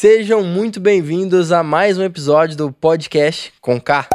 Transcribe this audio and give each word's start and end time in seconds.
Sejam 0.00 0.42
muito 0.42 0.80
bem-vindos 0.80 1.52
a 1.52 1.62
mais 1.62 1.98
um 1.98 2.02
episódio 2.02 2.56
do 2.56 2.72
podcast 2.72 3.52
com 3.60 3.78
K. 3.78 4.08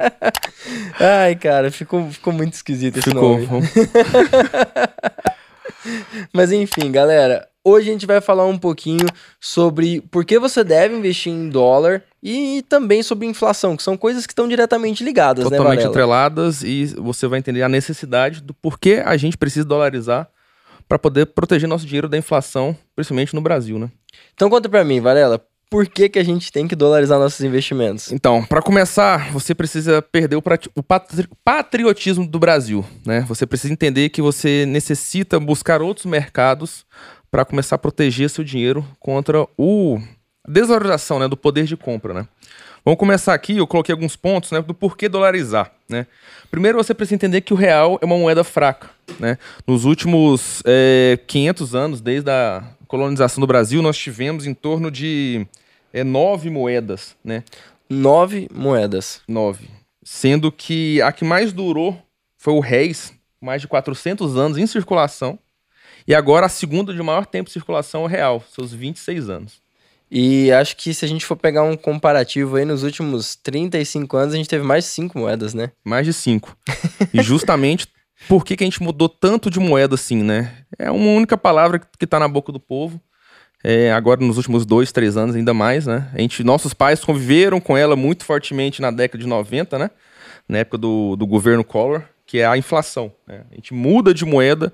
Ai, 0.98 1.36
cara, 1.36 1.70
ficou, 1.70 2.10
ficou 2.10 2.32
muito 2.32 2.54
esquisito 2.54 2.98
esse 2.98 3.10
Ficou. 3.10 3.38
nome. 3.38 3.68
Mas 6.32 6.52
enfim, 6.52 6.90
galera, 6.90 7.46
hoje 7.62 7.90
a 7.90 7.92
gente 7.92 8.06
vai 8.06 8.22
falar 8.22 8.46
um 8.46 8.56
pouquinho 8.56 9.04
sobre 9.38 10.00
por 10.10 10.24
que 10.24 10.38
você 10.38 10.64
deve 10.64 10.96
investir 10.96 11.34
em 11.34 11.50
dólar 11.50 12.02
e 12.22 12.64
também 12.66 13.02
sobre 13.02 13.26
inflação, 13.26 13.76
que 13.76 13.82
são 13.82 13.94
coisas 13.94 14.26
que 14.26 14.32
estão 14.32 14.48
diretamente 14.48 15.04
ligadas, 15.04 15.44
né, 15.44 15.58
Totalmente 15.58 15.86
atreladas 15.86 16.62
e 16.62 16.86
você 16.96 17.26
vai 17.26 17.40
entender 17.40 17.62
a 17.62 17.68
necessidade 17.68 18.40
do 18.40 18.54
porquê 18.54 19.02
a 19.04 19.18
gente 19.18 19.36
precisa 19.36 19.66
dolarizar 19.66 20.30
para 20.88 20.98
poder 20.98 21.26
proteger 21.26 21.68
nosso 21.68 21.84
dinheiro 21.84 22.08
da 22.08 22.16
inflação, 22.16 22.74
principalmente 22.96 23.34
no 23.34 23.42
Brasil, 23.42 23.78
né? 23.78 23.90
Então 24.34 24.48
conta 24.48 24.68
pra 24.68 24.84
mim, 24.84 25.00
Varela, 25.00 25.44
por 25.70 25.86
que, 25.86 26.08
que 26.08 26.18
a 26.18 26.24
gente 26.24 26.50
tem 26.50 26.66
que 26.66 26.74
dolarizar 26.74 27.18
nossos 27.18 27.40
investimentos? 27.40 28.10
Então, 28.10 28.42
para 28.44 28.62
começar, 28.62 29.30
você 29.32 29.54
precisa 29.54 30.00
perder 30.00 30.36
o, 30.36 30.42
o 30.74 30.82
patri- 30.82 31.28
patriotismo 31.44 32.26
do 32.26 32.38
Brasil, 32.38 32.84
né? 33.04 33.24
Você 33.28 33.46
precisa 33.46 33.72
entender 33.72 34.08
que 34.08 34.22
você 34.22 34.64
necessita 34.66 35.38
buscar 35.38 35.82
outros 35.82 36.06
mercados 36.06 36.86
para 37.30 37.44
começar 37.44 37.74
a 37.76 37.78
proteger 37.78 38.30
seu 38.30 38.42
dinheiro 38.42 38.86
contra 38.98 39.46
o 39.58 40.00
desvalorização, 40.48 41.18
né, 41.18 41.28
do 41.28 41.36
poder 41.36 41.64
de 41.64 41.76
compra, 41.76 42.14
né? 42.14 42.26
Vamos 42.82 42.98
começar 42.98 43.34
aqui, 43.34 43.58
eu 43.58 43.66
coloquei 43.66 43.92
alguns 43.92 44.16
pontos, 44.16 44.50
né, 44.50 44.62
do 44.62 44.72
porquê 44.72 45.10
dolarizar, 45.10 45.70
né? 45.90 46.06
Primeiro, 46.50 46.78
você 46.78 46.94
precisa 46.94 47.16
entender 47.16 47.42
que 47.42 47.52
o 47.52 47.56
real 47.56 47.98
é 48.00 48.06
uma 48.06 48.16
moeda 48.16 48.42
fraca, 48.42 48.88
né? 49.20 49.36
Nos 49.66 49.84
últimos 49.84 50.62
eh, 50.64 51.18
500 51.26 51.74
anos, 51.74 52.00
desde 52.00 52.30
a 52.30 52.64
colonização 52.88 53.40
do 53.40 53.46
Brasil, 53.46 53.80
nós 53.82 53.96
tivemos 53.96 54.46
em 54.46 54.54
torno 54.54 54.90
de 54.90 55.46
eh, 55.92 56.02
nove 56.02 56.50
moedas, 56.50 57.14
né? 57.22 57.44
Nove 57.88 58.48
moedas. 58.52 59.20
Nove. 59.28 59.68
Sendo 60.02 60.50
que 60.50 61.00
a 61.02 61.12
que 61.12 61.24
mais 61.24 61.52
durou 61.52 62.00
foi 62.38 62.54
o 62.54 62.60
réis, 62.60 63.12
mais 63.40 63.60
de 63.60 63.68
400 63.68 64.36
anos 64.36 64.58
em 64.58 64.66
circulação. 64.66 65.38
E 66.06 66.14
agora 66.14 66.46
a 66.46 66.48
segunda 66.48 66.94
de 66.94 67.02
maior 67.02 67.26
tempo 67.26 67.48
de 67.48 67.52
circulação 67.52 68.02
é 68.02 68.04
o 68.04 68.08
real, 68.08 68.44
seus 68.50 68.72
26 68.72 69.28
anos. 69.28 69.60
E 70.10 70.50
acho 70.52 70.74
que 70.76 70.94
se 70.94 71.04
a 71.04 71.08
gente 71.08 71.26
for 71.26 71.36
pegar 71.36 71.62
um 71.62 71.76
comparativo 71.76 72.56
aí, 72.56 72.64
nos 72.64 72.82
últimos 72.82 73.36
35 73.36 74.16
anos, 74.16 74.32
a 74.32 74.36
gente 74.38 74.48
teve 74.48 74.64
mais 74.64 74.84
de 74.84 74.90
cinco 74.90 75.18
moedas, 75.18 75.52
né? 75.52 75.70
Mais 75.84 76.06
de 76.06 76.14
cinco. 76.14 76.56
e 77.12 77.22
justamente 77.22 77.86
por 78.26 78.44
que, 78.44 78.56
que 78.56 78.64
a 78.64 78.66
gente 78.66 78.82
mudou 78.82 79.08
tanto 79.08 79.50
de 79.50 79.60
moeda 79.60 79.94
assim, 79.94 80.22
né? 80.22 80.54
É 80.78 80.90
uma 80.90 81.12
única 81.12 81.36
palavra 81.36 81.80
que 81.98 82.06
tá 82.06 82.18
na 82.18 82.26
boca 82.26 82.50
do 82.50 82.58
povo. 82.58 83.00
É, 83.62 83.92
agora, 83.92 84.20
nos 84.20 84.36
últimos 84.36 84.64
dois, 84.64 84.92
três 84.92 85.16
anos, 85.16 85.34
ainda 85.36 85.52
mais, 85.52 85.86
né? 85.86 86.08
A 86.14 86.20
gente, 86.20 86.42
nossos 86.44 86.72
pais 86.72 87.04
conviveram 87.04 87.60
com 87.60 87.76
ela 87.76 87.96
muito 87.96 88.24
fortemente 88.24 88.80
na 88.80 88.90
década 88.90 89.22
de 89.22 89.28
90, 89.28 89.78
né? 89.78 89.90
Na 90.48 90.58
época 90.58 90.78
do, 90.78 91.16
do 91.16 91.26
governo 91.26 91.64
Collor, 91.64 92.02
que 92.26 92.38
é 92.38 92.46
a 92.46 92.56
inflação. 92.56 93.12
né? 93.26 93.42
A 93.50 93.54
gente 93.54 93.74
muda 93.74 94.14
de 94.14 94.24
moeda 94.24 94.72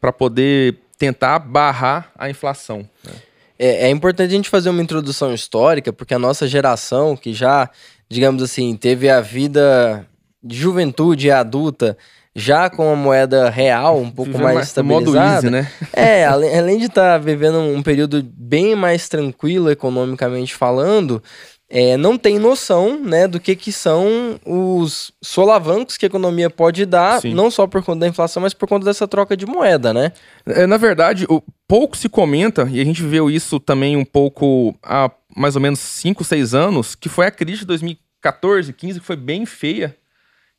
para 0.00 0.12
poder 0.12 0.78
tentar 0.96 1.38
barrar 1.38 2.10
a 2.16 2.30
inflação. 2.30 2.88
né? 3.04 3.12
É, 3.58 3.88
é 3.88 3.90
importante 3.90 4.28
a 4.32 4.36
gente 4.36 4.48
fazer 4.48 4.70
uma 4.70 4.82
introdução 4.82 5.34
histórica, 5.34 5.92
porque 5.92 6.14
a 6.14 6.18
nossa 6.18 6.46
geração, 6.46 7.16
que 7.16 7.34
já, 7.34 7.68
digamos 8.08 8.42
assim, 8.42 8.74
teve 8.76 9.08
a 9.10 9.20
vida 9.20 10.06
de 10.42 10.56
juventude 10.56 11.30
adulta 11.30 11.98
já 12.34 12.70
com 12.70 12.92
a 12.92 12.96
moeda 12.96 13.50
real 13.50 13.98
um 13.98 14.10
pouco 14.10 14.32
Vivendo 14.32 14.44
mais 14.44 14.66
estabilizada. 14.68 15.34
easy, 15.36 15.50
né? 15.50 15.70
É, 15.92 16.24
além, 16.24 16.58
além 16.58 16.78
de 16.78 16.86
estar 16.86 17.18
vivendo 17.18 17.58
um 17.58 17.82
período 17.82 18.22
bem 18.22 18.74
mais 18.74 19.08
tranquilo 19.08 19.70
economicamente 19.70 20.54
falando, 20.54 21.22
é, 21.68 21.96
não 21.96 22.18
tem 22.18 22.36
noção 22.38 22.98
né, 22.98 23.28
do 23.28 23.38
que, 23.38 23.54
que 23.54 23.70
são 23.70 24.40
os 24.44 25.12
solavancos 25.22 25.96
que 25.96 26.04
a 26.04 26.08
economia 26.08 26.50
pode 26.50 26.84
dar, 26.84 27.20
Sim. 27.20 27.32
não 27.32 27.48
só 27.48 27.64
por 27.66 27.82
conta 27.84 28.00
da 28.00 28.08
inflação, 28.08 28.42
mas 28.42 28.52
por 28.52 28.68
conta 28.68 28.84
dessa 28.84 29.06
troca 29.06 29.36
de 29.36 29.46
moeda, 29.46 29.94
né? 29.94 30.12
É, 30.44 30.66
na 30.66 30.76
verdade, 30.76 31.26
o, 31.28 31.40
pouco 31.68 31.96
se 31.96 32.08
comenta, 32.08 32.68
e 32.70 32.80
a 32.80 32.84
gente 32.84 33.04
viu 33.04 33.30
isso 33.30 33.60
também 33.60 33.96
um 33.96 34.04
pouco 34.04 34.76
há 34.82 35.08
mais 35.36 35.54
ou 35.54 35.62
menos 35.62 35.78
5, 35.78 36.24
6 36.24 36.54
anos, 36.54 36.96
que 36.96 37.08
foi 37.08 37.26
a 37.26 37.30
crise 37.30 37.60
de 37.60 37.66
2014, 37.66 38.72
15, 38.72 38.98
que 38.98 39.06
foi 39.06 39.16
bem 39.16 39.46
feia. 39.46 39.96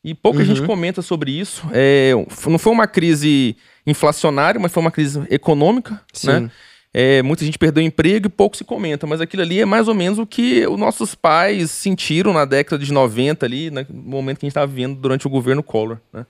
E 0.04 0.16
pouca 0.16 0.44
gente 0.44 0.64
comenta 0.64 1.02
sobre 1.02 1.32
isso. 1.32 1.64
É, 1.72 2.12
não 2.48 2.58
foi 2.58 2.74
uma 2.74 2.88
crise 2.88 3.56
inflacionária, 3.86 4.60
mas 4.60 4.72
foi 4.72 4.82
uma 4.82 4.92
crise 4.92 5.22
econômica, 5.30 6.02
Sim. 6.12 6.28
né? 6.28 6.52
É, 6.94 7.22
muita 7.22 7.46
gente 7.46 7.58
perdeu 7.58 7.82
emprego 7.82 8.28
e 8.28 8.30
pouco 8.30 8.58
se 8.58 8.66
comenta, 8.66 9.08
mas 9.08 9.22
aquilo 9.22 9.44
ali 9.44 9.62
é 9.62 9.66
mais 9.66 9.88
ou 9.88 9.94
menos 9.94 10.20
o 10.20 10.26
que 10.26 10.68
os 10.68 10.78
nossos 10.78 11.16
pais 11.16 11.72
sentiram 11.72 12.34
na 12.34 12.44
década 12.44 12.84
de 12.84 12.92
90 12.92 13.46
ali, 13.46 13.72
né, 13.72 13.86
no 13.90 14.02
momento 14.02 14.40
que 14.40 14.46
a 14.46 14.48
gente 14.48 14.52
estava 14.52 14.68
vivendo 14.68 14.98
durante 14.98 15.26
o 15.26 15.30
governo 15.30 15.64
Collor, 15.64 16.00
né? 16.12 16.26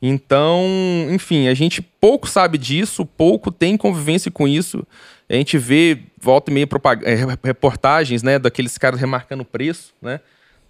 Então, 0.00 0.64
enfim, 1.10 1.48
a 1.48 1.54
gente 1.54 1.82
pouco 1.82 2.26
sabe 2.26 2.56
disso, 2.56 3.04
pouco 3.04 3.50
tem 3.50 3.76
convivência 3.76 4.30
com 4.30 4.46
isso. 4.46 4.86
A 5.28 5.34
gente 5.34 5.58
vê, 5.58 5.98
volta 6.18 6.50
e 6.50 6.54
meia, 6.54 6.68
eh, 7.02 7.16
reportagens, 7.44 8.22
né, 8.22 8.38
daqueles 8.38 8.78
caras 8.78 9.00
remarcando 9.00 9.42
o 9.42 9.46
preço, 9.46 9.92
né, 10.00 10.20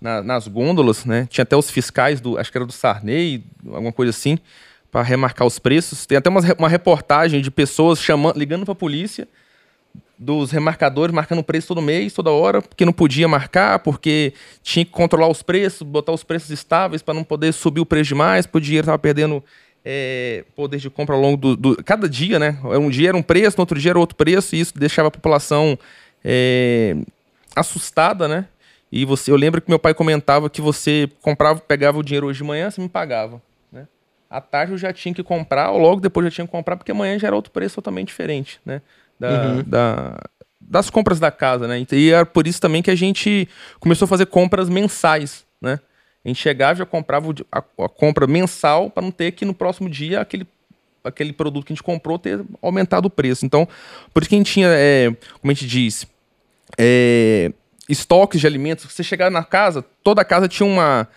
na- 0.01 0.23
nas 0.23 0.47
gôndolas, 0.49 1.05
né. 1.05 1.27
Tinha 1.31 1.43
até 1.43 1.57
os 1.57 1.71
fiscais, 1.71 2.21
do, 2.21 2.39
acho 2.39 2.51
que 2.53 2.59
era 2.59 2.65
do 2.67 2.73
Sarney, 2.73 3.45
alguma 3.67 3.93
coisa 3.93 4.11
assim, 4.11 4.39
para 4.91 5.03
remarcar 5.03 5.47
os 5.47 5.59
preços. 5.59 6.07
Tem 6.07 6.17
até 6.19 6.31
umas 6.31 6.45
re- 6.45 6.57
uma 6.59 6.69
reportagem 6.69 7.41
de 7.43 7.51
pessoas 7.51 8.01
chamando, 8.01 8.39
ligando 8.39 8.65
para 8.65 8.73
a 8.73 8.77
polícia, 8.77 9.27
dos 10.19 10.51
remarcadores 10.51 11.15
marcando 11.15 11.43
preço 11.45 11.69
todo 11.69 11.81
mês, 11.81 12.13
toda 12.13 12.31
hora, 12.31 12.61
porque 12.61 12.85
não 12.85 12.93
podia 12.93 13.29
marcar, 13.29 13.79
porque 13.79 14.33
tinha 14.63 14.85
que 14.85 14.91
controlar 14.91 15.29
os 15.29 15.43
preços, 15.43 15.83
botar 15.83 16.13
os 16.13 16.25
preços 16.25 16.51
estáveis 16.51 17.03
para 17.03 17.15
não 17.15 17.23
poder 17.23 17.53
subir 17.53 17.81
o 17.81 17.87
preço 17.87 18.09
demais, 18.09 18.45
porque 18.47 18.59
o 18.59 18.61
dinheiro 18.61 18.85
estava 18.85 18.99
perdendo 18.99 19.43
é, 19.85 20.45
poder 20.57 20.79
de 20.79 20.91
compra 20.91 21.15
ao 21.15 21.21
longo 21.21 21.37
do, 21.37 21.57
do- 21.57 21.85
Cada 21.85 22.09
dia, 22.09 22.39
né? 22.39 22.59
Um 22.65 22.91
dia 22.91 23.11
era 23.11 23.17
um 23.17 23.23
preço, 23.23 23.57
no 23.57 23.63
outro 23.63 23.79
dia 23.79 23.93
era 23.93 23.99
outro 23.99 24.17
preço, 24.17 24.57
e 24.57 24.61
isso 24.61 24.77
deixava 24.77 25.07
a 25.09 25.11
população 25.11 25.79
é, 26.25 26.97
assustada, 27.55 28.27
né? 28.27 28.47
E 28.91 29.05
você, 29.05 29.31
eu 29.31 29.37
lembro 29.37 29.61
que 29.61 29.69
meu 29.69 29.79
pai 29.79 29.93
comentava 29.95 30.49
que 30.49 30.61
você 30.61 31.09
comprava, 31.21 31.61
pegava 31.61 31.99
o 31.99 32.03
dinheiro 32.03 32.27
hoje 32.27 32.39
de 32.39 32.45
manhã, 32.45 32.71
você 32.71 32.81
me 32.81 32.89
pagava. 32.89 33.41
Né? 33.71 33.87
À 34.31 34.41
tarde 34.41 34.73
eu 34.73 34.79
já 34.79 34.93
tinha 34.93 35.15
que 35.15 35.23
comprar, 35.23 35.71
ou 35.71 35.79
logo 35.79 36.01
depois 36.01 36.25
eu 36.25 36.31
já 36.31 36.37
tinha 36.37 36.47
que 36.47 36.53
comprar, 36.53 36.77
porque 36.77 36.93
amanhã 36.93 37.19
já 37.19 37.27
era 37.29 37.37
outro 37.37 37.53
preço 37.53 37.75
totalmente 37.77 38.09
diferente, 38.09 38.61
né? 38.65 38.81
Da, 39.21 39.29
Uhum. 39.31 39.65
da- 39.67 40.19
das 40.61 40.91
compras 40.91 41.19
da 41.21 41.31
casa, 41.31 41.67
né? 41.69 41.85
E 41.93 42.11
era 42.11 42.25
por 42.27 42.47
isso 42.47 42.61
também 42.61 42.83
que 42.83 42.91
a 42.91 42.95
gente 42.95 43.49
começou 43.81 44.07
a 44.07 44.09
fazer 44.09 44.27
compras 44.27 44.69
mensais, 44.69 45.45
né? 45.61 45.79
A 46.25 46.29
gente 46.29 46.41
chegava 46.43 46.75
e 46.75 46.79
já 46.79 46.87
comprava 46.87 47.33
a, 47.53 47.59
a 47.59 47.89
compra 47.89 48.27
mensal 48.27 48.91
para 48.91 49.03
não 49.03 49.11
ter 49.11 49.33
que 49.33 49.45
no 49.45 49.55
próximo 49.55 49.89
dia 49.89 50.21
aquele, 50.21 50.47
aquele 51.03 51.33
produto 51.33 51.65
que 51.67 51.73
a 51.73 51.75
gente 51.75 51.83
comprou 51.83 52.19
ter 52.19 52.41
aumentado 52.61 53.07
o 53.07 53.11
preço. 53.11 53.47
Então, 53.47 53.67
por 54.13 54.23
isso 54.23 54.29
que 54.29 54.35
a 54.35 54.39
gente 54.39 54.53
tinha, 54.53 54.69
é, 54.71 55.11
como 55.41 55.51
a 55.51 55.55
gente 55.55 55.67
diz, 55.67 56.07
é, 56.77 57.51
estoques 57.89 58.41
de 58.41 58.47
alimentos. 58.47 58.91
Você 58.91 59.03
chegar 59.03 59.31
na 59.31 59.43
casa, 59.43 59.85
toda 60.03 60.25
casa 60.25 60.49
tinha 60.49 60.67
uma, 60.67 61.09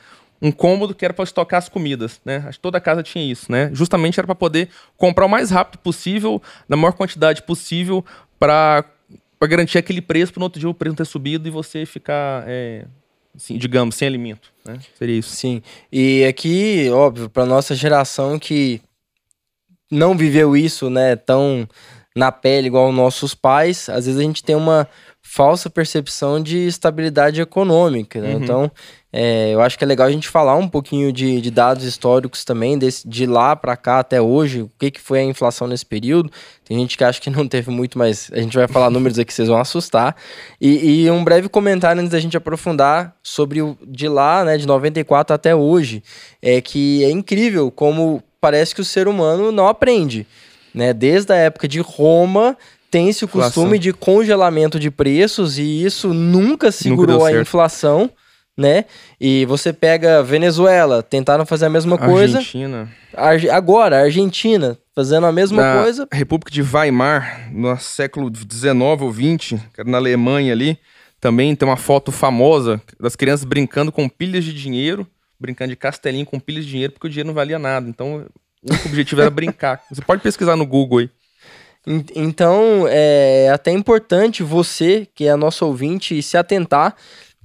um 0.42 0.52
cômodo 0.52 0.96
que 0.96 1.06
era 1.06 1.14
para 1.14 1.24
estocar 1.24 1.60
as 1.60 1.70
comidas, 1.70 2.20
né? 2.26 2.50
Toda 2.62 2.80
casa 2.80 3.04
tinha 3.04 3.30
isso, 3.30 3.52
né? 3.52 3.70
Justamente 3.74 4.20
era 4.20 4.26
para 4.26 4.36
poder 4.36 4.70
comprar 4.98 5.26
o 5.26 5.30
mais 5.30 5.52
rápido 5.52 5.80
possível, 5.80 6.42
na 6.68 6.76
maior 6.76 6.94
quantidade 6.94 7.44
possível, 7.44 8.04
para 8.40 8.86
garantir 9.44 9.78
aquele 9.78 10.02
preço 10.02 10.34
para 10.34 10.40
no 10.40 10.46
outro 10.46 10.60
dia 10.60 10.70
o 10.70 10.74
preço 10.74 10.92
não 10.92 10.98
ter 10.98 11.06
subido 11.06 11.48
e 11.48 11.52
você 11.52 11.86
ficar, 11.86 12.44
é, 12.48 12.86
assim, 13.36 13.58
digamos, 13.58 13.96
sem 13.96 14.08
alimento, 14.08 14.52
né? 14.66 14.80
Seria 14.98 15.20
isso. 15.20 15.30
Sim. 15.30 15.62
E 15.92 16.26
aqui, 16.26 16.90
óbvio, 16.92 17.30
para 17.30 17.46
nossa 17.46 17.76
geração 17.76 18.40
que 18.40 18.82
não 19.92 20.16
viveu 20.16 20.56
isso, 20.56 20.90
né, 20.90 21.18
tão 21.18 21.68
na 22.16 22.32
pele 22.32 22.68
igual 22.68 22.92
nossos 22.92 23.34
pais, 23.34 23.88
às 23.90 24.06
vezes 24.06 24.20
a 24.20 24.24
gente 24.24 24.44
tem 24.44 24.56
uma 24.56 24.88
falsa 25.22 25.70
percepção 25.70 26.42
de 26.42 26.58
estabilidade 26.68 27.40
econômica. 27.40 28.20
né? 28.20 28.36
Uhum. 28.36 28.44
Então, 28.44 28.72
é, 29.14 29.54
eu 29.54 29.62
acho 29.62 29.78
que 29.78 29.84
é 29.84 29.88
legal 29.88 30.08
a 30.08 30.12
gente 30.12 30.28
falar 30.28 30.56
um 30.56 30.68
pouquinho 30.68 31.12
de, 31.14 31.40
de 31.40 31.52
dados 31.52 31.86
históricos 31.86 32.44
também, 32.44 32.78
desse, 32.78 33.08
de 33.08 33.26
lá 33.26 33.56
para 33.56 33.78
cá 33.78 34.00
até 34.00 34.22
hoje, 34.22 34.64
o 34.64 34.72
que, 34.80 34.92
que 34.92 35.00
foi 35.00 35.20
a 35.20 35.24
inflação 35.24 35.68
nesse 35.68 35.86
período. 35.86 36.30
Tem 36.66 36.78
gente 36.78 36.98
que 36.98 37.04
acha 37.04 37.22
que 37.22 37.30
não 37.30 37.48
teve 37.48 37.70
muito, 37.72 37.98
mas 37.98 38.30
a 38.34 38.42
gente 38.42 38.58
vai 38.58 38.68
falar 38.68 38.90
números 38.90 39.20
aqui, 39.20 39.34
vocês 39.34 39.48
vão 39.48 39.58
assustar. 39.58 40.16
E, 40.60 41.04
e 41.04 41.12
um 41.12 41.24
breve 41.24 41.48
comentário 41.48 42.02
antes 42.02 42.12
da 42.12 42.20
gente 42.20 42.36
aprofundar 42.36 43.16
sobre 43.24 43.62
o 43.62 43.78
de 43.86 44.08
lá, 44.10 44.44
né, 44.44 44.58
de 44.58 44.68
94 44.68 45.34
até 45.34 45.56
hoje, 45.56 46.04
é 46.42 46.60
que 46.60 47.04
é 47.06 47.12
incrível 47.12 47.72
como 47.72 48.24
parece 48.42 48.74
que 48.74 48.82
o 48.82 48.86
ser 48.86 49.08
humano 49.08 49.52
não 49.52 49.68
aprende, 49.68 50.26
né? 50.74 50.94
Desde 50.94 51.32
a 51.34 51.36
época 51.36 51.68
de 51.68 51.80
Roma 51.80 52.58
tem-se 52.90 53.24
o 53.24 53.26
Inflação. 53.26 53.64
costume 53.64 53.80
de 53.80 53.94
congelamento 53.94 54.80
de 54.80 54.92
preços 54.92 55.58
e 55.58 55.84
isso 55.86 56.14
nunca 56.14 56.72
segurou 56.72 57.18
deu 57.20 57.26
a 57.26 57.32
inflação. 57.42 58.10
né? 58.58 58.84
E 59.20 59.46
você 59.46 59.72
pega 59.72 60.22
Venezuela, 60.22 61.02
tentaram 61.02 61.46
fazer 61.46 61.66
a 61.66 61.70
mesma 61.70 61.98
coisa. 61.98 62.40
Argentina. 62.40 62.90
Arge- 63.16 63.50
Agora, 63.50 64.04
Argentina, 64.04 64.78
fazendo 64.94 65.26
a 65.26 65.32
mesma 65.32 65.62
Na 65.64 65.82
coisa. 65.82 66.08
República 66.12 66.52
de 66.52 66.62
Weimar, 66.62 67.50
no 67.54 67.76
século 67.80 68.30
XIX 68.30 68.74
ou 69.02 69.12
XX, 69.12 69.60
na 69.86 69.98
Alemanha 69.98 70.52
ali, 70.54 70.78
também 71.20 71.56
tem 71.56 71.68
uma 71.68 71.78
foto 71.78 72.12
famosa 72.12 72.80
das 73.00 73.16
crianças 73.16 73.46
brincando 73.46 73.92
com 73.92 74.08
pilhas 74.10 74.44
de 74.44 74.54
dinheiro, 74.54 75.08
brincando 75.40 75.70
de 75.70 75.76
castelinho 75.78 76.26
com 76.26 76.40
pilhas 76.40 76.66
de 76.66 76.72
dinheiro, 76.72 76.94
porque 76.94 77.08
o 77.08 77.10
dinheiro 77.10 77.28
não 77.28 77.34
valia 77.34 77.58
nada. 77.58 77.88
Então, 77.90 78.26
o 78.64 78.74
objetivo 78.88 79.22
era 79.22 79.30
brincar. 79.30 79.82
Você 79.92 80.02
pode 80.02 80.22
pesquisar 80.22 80.56
no 80.56 80.66
Google 80.66 81.00
aí. 81.00 81.10
En- 81.88 82.06
Então, 82.16 82.86
é 82.88 83.50
até 83.54 83.72
importante 83.72 84.44
você, 84.44 85.08
que 85.16 85.26
é 85.28 85.36
nosso 85.36 85.66
ouvinte, 85.66 86.22
se 86.22 86.38
atentar 86.38 86.96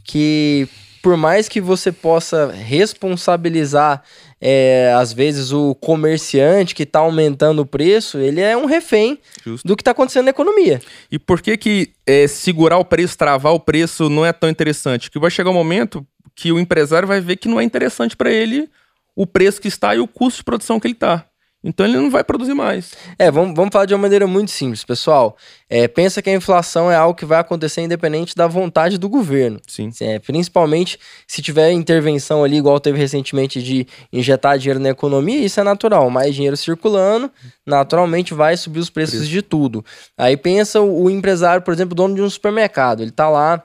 que 0.05 0.69
por 1.03 1.17
mais 1.17 1.49
que 1.49 1.61
você 1.61 1.93
possa 1.93 2.51
responsabilizar, 2.53 4.03
é, 4.41 4.93
às 4.99 5.13
vezes, 5.13 5.53
o 5.53 5.75
comerciante 5.77 6.75
que 6.75 6.83
está 6.83 6.99
aumentando 6.99 7.62
o 7.62 7.67
preço, 7.67 8.19
ele 8.19 8.41
é 8.41 8.57
um 8.57 8.67
refém 8.67 9.19
Justo. 9.45 9.67
do 9.67 9.77
que 9.77 9.83
está 9.83 9.93
acontecendo 9.93 10.25
na 10.25 10.31
economia. 10.31 10.81
E 11.11 11.19
por 11.19 11.41
que 11.41 11.57
que 11.57 11.91
é, 12.07 12.27
segurar 12.27 12.79
o 12.79 12.85
preço, 12.85 13.17
travar 13.17 13.53
o 13.55 13.61
preço 13.61 14.11
não 14.11 14.27
é 14.27 14.33
tão 14.33 14.51
interessante? 14.51 15.11
Que 15.11 15.19
vai 15.19 15.31
chegar 15.31 15.51
um 15.51 15.55
momento 15.55 16.05
que 16.35 16.51
o 16.53 16.59
empresário 16.59 17.07
vai 17.09 17.21
ver 17.21 17.37
que 17.37 17.49
não 17.49 17.61
é 17.61 17.65
interessante 17.65 18.17
para 18.17 18.31
ele 18.31 18.69
o 19.17 19.27
preço 19.27 19.61
que 19.61 19.69
está 19.69 19.95
e 19.97 19.99
o 19.99 20.07
custo 20.07 20.39
de 20.39 20.45
produção 20.45 20.79
que 20.79 20.87
ele 20.87 20.95
está. 20.95 21.27
Então 21.67 21.85
ele 21.85 21.97
não 21.97 22.09
vai 22.09 22.23
produzir 22.23 22.55
mais. 22.55 22.93
É, 23.19 23.29
vamos, 23.29 23.57
vamos 23.57 23.73
falar 23.73 23.87
de 23.87 23.95
uma 23.95 24.03
maneira 24.03 24.25
muito 24.25 24.53
simples, 24.53 24.85
pessoal. 24.85 25.37
É, 25.69 25.89
pensa 25.89 26.23
que 26.23 26.31
a 26.31 26.33
inflação 26.33 26.93
é 26.93 26.95
algo 26.95 27.19
que 27.19 27.25
vai 27.25 27.41
acontecer 27.41 27.81
independente 27.81 28.37
da 28.37 28.47
vontade 28.47 28.97
do 28.97 29.09
governo. 29.09 29.61
Sim. 29.67 29.91
É, 30.01 30.21
principalmente 30.21 30.97
se 31.27 31.43
tiver 31.43 31.73
intervenção 31.73 32.45
ali, 32.45 32.59
igual 32.59 32.79
teve 32.79 32.99
recentemente, 32.99 33.61
de 33.61 33.85
injetar 34.13 34.59
dinheiro 34.59 34.79
na 34.79 34.91
economia, 34.91 35.45
isso 35.45 35.59
é 35.59 35.65
natural. 35.65 36.09
Mais 36.09 36.37
dinheiro 36.37 36.57
circulando, 36.57 37.29
naturalmente 37.67 38.33
vai 38.33 38.57
subir 38.57 38.79
os 38.79 38.89
preços 38.89 39.19
Preço. 39.19 39.31
de 39.31 39.43
tudo. 39.43 39.85
Aí 40.17 40.37
pensa 40.37 40.81
o, 40.81 41.05
o 41.05 41.11
empresário, 41.11 41.62
por 41.62 41.75
exemplo, 41.75 41.97
dono 41.97 42.15
de 42.15 42.23
um 42.23 42.31
supermercado, 42.31 43.03
ele 43.03 43.11
tá 43.11 43.29
lá 43.29 43.61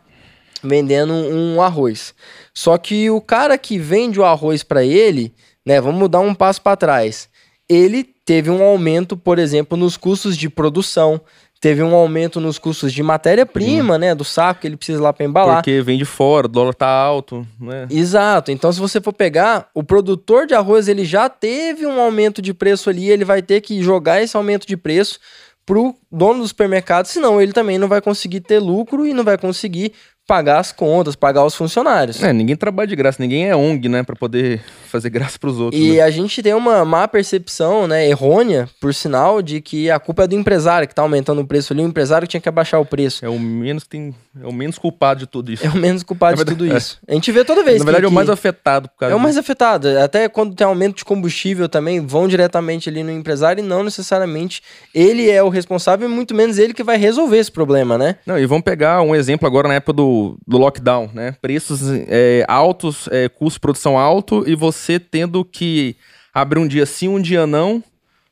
vendendo 0.63 1.13
um 1.13 1.61
arroz. 1.61 2.13
Só 2.53 2.77
que 2.77 3.09
o 3.09 3.21
cara 3.21 3.57
que 3.57 3.77
vende 3.77 4.19
o 4.19 4.25
arroz 4.25 4.63
para 4.63 4.83
ele, 4.83 5.33
né, 5.65 5.79
vamos 5.79 6.09
dar 6.09 6.19
um 6.19 6.33
passo 6.33 6.61
para 6.61 6.77
trás. 6.77 7.29
Ele 7.67 8.03
teve 8.03 8.49
um 8.49 8.61
aumento, 8.63 9.15
por 9.15 9.39
exemplo, 9.39 9.77
nos 9.77 9.97
custos 9.97 10.37
de 10.37 10.49
produção, 10.49 11.21
teve 11.61 11.83
um 11.83 11.93
aumento 11.93 12.41
nos 12.41 12.57
custos 12.57 12.91
de 12.91 13.03
matéria-prima, 13.03 13.97
né, 13.97 14.15
do 14.15 14.23
saco 14.23 14.61
que 14.61 14.67
ele 14.67 14.75
precisa 14.75 15.01
lá 15.01 15.13
para 15.13 15.25
embalar. 15.25 15.57
Porque 15.57 15.81
vem 15.81 15.97
de 15.97 16.05
fora, 16.05 16.47
o 16.47 16.49
dólar 16.49 16.73
tá 16.73 16.87
alto, 16.87 17.47
né? 17.59 17.87
Exato. 17.89 18.51
Então, 18.51 18.73
se 18.73 18.79
você 18.79 18.99
for 18.99 19.13
pegar, 19.13 19.69
o 19.73 19.83
produtor 19.83 20.47
de 20.47 20.55
arroz 20.55 20.87
ele 20.87 21.05
já 21.05 21.29
teve 21.29 21.85
um 21.85 22.01
aumento 22.01 22.41
de 22.41 22.53
preço 22.53 22.89
ali, 22.89 23.09
ele 23.09 23.23
vai 23.23 23.43
ter 23.43 23.61
que 23.61 23.81
jogar 23.81 24.21
esse 24.21 24.35
aumento 24.35 24.65
de 24.65 24.75
preço 24.75 25.19
pro 25.63 25.95
dono 26.11 26.41
do 26.41 26.47
supermercado, 26.47 27.05
senão 27.05 27.39
ele 27.39 27.53
também 27.53 27.77
não 27.77 27.87
vai 27.87 28.01
conseguir 28.01 28.41
ter 28.41 28.59
lucro 28.59 29.05
e 29.05 29.13
não 29.13 29.23
vai 29.23 29.37
conseguir 29.37 29.93
pagar 30.27 30.59
as 30.59 30.71
contas, 30.71 31.15
pagar 31.15 31.43
os 31.43 31.55
funcionários. 31.55 32.23
É, 32.23 32.31
ninguém 32.31 32.55
trabalha 32.55 32.87
de 32.87 32.95
graça, 32.95 33.17
ninguém 33.21 33.49
é 33.49 33.55
ONG, 33.55 33.89
né, 33.89 34.01
Pra 34.03 34.15
poder 34.15 34.61
fazer 34.87 35.09
graça 35.09 35.37
pros 35.39 35.59
outros. 35.59 35.81
E 35.81 35.93
né? 35.93 36.01
a 36.01 36.09
gente 36.09 36.41
tem 36.41 36.53
uma 36.53 36.83
má 36.85 37.07
percepção, 37.07 37.87
né, 37.87 38.07
errônea, 38.07 38.69
por 38.79 38.93
sinal, 38.93 39.41
de 39.41 39.59
que 39.61 39.89
a 39.89 39.99
culpa 39.99 40.23
é 40.23 40.27
do 40.27 40.35
empresário 40.35 40.87
que 40.87 40.95
tá 40.95 41.01
aumentando 41.01 41.41
o 41.41 41.45
preço 41.47 41.73
ali, 41.73 41.81
o 41.81 41.85
empresário 41.87 42.27
tinha 42.27 42.39
que 42.41 42.47
abaixar 42.49 42.79
o 42.79 42.85
preço. 42.85 43.25
É 43.25 43.29
o 43.29 43.39
menos 43.39 43.85
tem, 43.85 44.13
é 44.41 44.45
o 44.47 44.53
menos 44.53 44.77
culpado 44.77 45.19
de 45.21 45.27
tudo 45.27 45.51
isso. 45.51 45.65
É 45.65 45.69
o 45.69 45.75
menos 45.77 46.03
culpado 46.03 46.37
Na 46.37 46.43
de 46.43 46.49
tudo 46.51 46.63
verdade, 46.63 46.81
isso. 46.83 46.97
A 47.07 47.13
gente 47.13 47.31
vê 47.31 47.43
toda 47.43 47.63
vez 47.63 47.79
Na 47.79 47.85
verdade, 47.85 48.01
que, 48.03 48.05
é 48.05 48.09
o 48.09 48.13
mais 48.13 48.27
que- 48.27 48.33
afetado 48.33 48.89
por 48.89 48.97
causa 48.99 49.13
É 49.13 49.15
o 49.15 49.19
mais 49.19 49.37
afetado. 49.37 49.87
Até 49.99 50.27
quando 50.29 50.55
tem 50.55 50.65
aumento 50.67 50.97
de 50.97 51.05
combustível 51.05 51.67
também, 51.69 51.99
vão 52.05 52.27
diretamente 52.27 52.89
ali 52.89 53.03
no 53.03 53.11
empresário 53.11 53.61
e 53.63 53.67
não 53.67 53.83
necessariamente 53.83 54.61
ele 54.93 55.29
é 55.29 55.41
o 55.43 55.49
responsável 55.49 56.07
e 56.09 56.11
muito 56.11 56.33
menos 56.35 56.57
ele 56.57 56.73
que 56.73 56.83
vai 56.83 56.97
resolver 56.97 57.37
esse 57.37 57.51
problema, 57.51 57.97
né? 57.97 58.15
Não, 58.25 58.37
e 58.39 58.45
vamos 58.45 58.63
pegar 58.63 59.01
um 59.01 59.13
exemplo 59.15 59.47
agora 59.47 59.67
na 59.67 59.75
época 59.75 59.93
do, 59.93 60.10
do 60.47 60.57
lockdown, 60.57 61.09
né? 61.13 61.35
Preços 61.41 61.81
é, 62.07 62.45
altos, 62.47 63.07
é, 63.11 63.29
custo 63.29 63.57
de 63.57 63.61
produção 63.61 63.97
alto 63.97 64.43
e 64.47 64.55
você 64.55 64.99
tendo 64.99 65.43
que 65.43 65.95
abrir 66.33 66.59
um 66.59 66.67
dia 66.67 66.85
sim, 66.85 67.07
um 67.07 67.21
dia 67.21 67.45
não, 67.45 67.83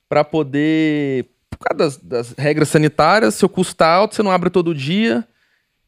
para 0.08 0.24
poder. 0.24 1.26
Por 1.50 1.60
causa 1.60 1.78
das, 1.78 1.98
das 1.98 2.36
regras 2.38 2.70
sanitárias, 2.70 3.36
seu 3.36 3.50
custo 3.50 3.76
tá 3.76 3.88
alto, 3.88 4.16
você 4.16 4.24
não 4.24 4.32
abre 4.32 4.50
todo 4.50 4.74
dia. 4.74 5.26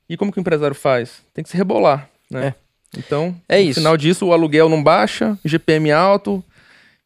E 0.10 0.18
como 0.18 0.32
que 0.32 0.38
o 0.38 0.42
empresário 0.42 0.76
faz? 0.76 1.22
Tem 1.34 1.44
que 1.44 1.50
se 1.50 1.56
rebolar, 1.56 2.10
né? 2.30 2.54
Então, 2.98 3.34
É 3.48 3.56
no 3.58 3.70
isso. 3.70 3.80
final 3.80 3.96
disso, 3.96 4.26
o 4.28 4.34
aluguel 4.34 4.68
não 4.68 4.84
baixa, 4.84 5.38
GPM 5.46 5.92
alto. 5.92 6.44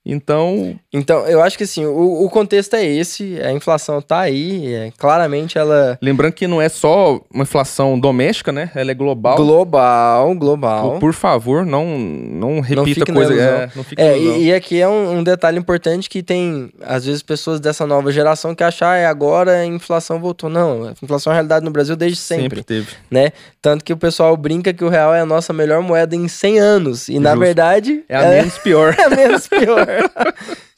Então, 0.06 0.78
Então, 0.94 1.26
eu 1.28 1.42
acho 1.42 1.58
que 1.58 1.64
assim, 1.64 1.86
o, 1.86 2.24
o 2.24 2.30
contexto 2.30 2.76
é 2.76 2.86
esse, 2.86 3.40
a 3.42 3.52
inflação 3.52 4.02
tá 4.02 4.20
aí, 4.20 4.74
é, 4.74 4.92
claramente 4.98 5.58
ela 5.58 5.98
lembrando 6.02 6.34
que 6.34 6.48
não 6.48 6.62
é 6.62 6.70
só 6.70 7.20
uma 7.34 7.44
inflação 7.44 8.00
doméstica, 8.00 8.52
né? 8.52 8.70
Ela 8.76 8.92
é 8.92 8.94
global. 8.94 9.36
global, 9.36 10.36
global. 10.36 10.92
Por, 10.92 11.00
por 11.00 11.14
favor, 11.14 11.66
não, 11.66 11.98
não 11.98 12.60
repita 12.60 12.86
fique 12.86 13.12
na 13.12 13.16
coisa. 13.16 13.34
É, 13.34 13.70
não 13.76 13.84
fique 13.84 14.02
na 14.02 14.10
É, 14.10 14.18
e, 14.18 14.46
e 14.46 14.54
aqui 14.54 14.80
é 14.80 14.88
um, 14.88 15.18
um 15.18 15.24
detalhe 15.24 15.58
importante 15.58 16.10
que 16.10 16.22
tem, 16.22 16.72
às 16.82 17.06
vezes, 17.06 17.24
pessoas 17.24 17.60
dessa 17.60 17.88
nova 17.88 18.12
geração 18.12 18.54
que 18.54 18.64
acham, 18.64 18.88
ah, 18.88 18.96
é 18.96 19.06
agora 19.06 19.60
a 19.60 19.66
inflação 19.66 20.20
voltou. 20.20 20.50
Não, 20.50 20.90
a 20.90 20.92
inflação 20.92 21.34
é 21.34 21.36
realidade 21.36 21.66
no 21.66 21.72
Brasil 21.72 21.96
desde 21.96 22.18
sempre. 22.18 22.64
teve. 22.64 22.88
né? 23.10 23.32
Tanto 23.62 23.84
que 23.84 23.94
o 23.94 23.98
pessoal 23.98 24.36
brinca 24.38 24.74
que 24.74 24.84
o 24.84 24.90
real 24.90 25.14
é 25.14 25.22
a 25.22 25.26
nossa 25.26 25.52
melhor 25.52 25.82
moeda 25.82 26.16
em 26.16 26.28
100 26.28 26.60
anos. 26.60 27.10
E 27.10 27.20
na 27.20 27.32
Justo. 27.32 27.46
verdade 27.46 28.04
É 28.08 28.18
a 28.18 28.30
menos 28.30 28.58
pior. 28.58 28.96
é 29.00 29.04
a 29.04 29.10
menos 29.10 29.48
pior. 29.48 29.88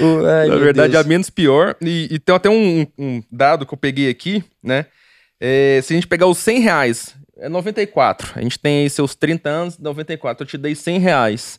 O- 0.00 0.24
ai, 0.26 0.46
Na 0.48 0.56
verdade, 0.56 0.92
Deus. 0.92 1.04
a 1.04 1.08
menos 1.08 1.28
pior. 1.28 1.74
E, 1.80 2.06
e 2.10 2.18
tem 2.20 2.32
até 2.34 2.48
um, 2.48 2.86
um 2.96 3.20
dado 3.30 3.66
que 3.66 3.74
eu 3.74 3.78
peguei 3.78 4.08
aqui, 4.08 4.42
né? 4.62 4.86
É, 5.40 5.80
se 5.82 5.92
a 5.92 5.96
gente 5.96 6.06
pegar 6.06 6.26
os 6.26 6.38
100 6.38 6.60
reais, 6.60 7.14
é 7.36 7.48
94. 7.48 8.32
A 8.36 8.40
gente 8.42 8.56
tem 8.58 8.82
aí 8.82 8.90
seus 8.90 9.14
30 9.16 9.48
anos, 9.50 9.76
94. 9.78 10.44
Eu 10.44 10.48
te 10.48 10.56
dei 10.56 10.74
100 10.76 10.98
reais. 11.00 11.58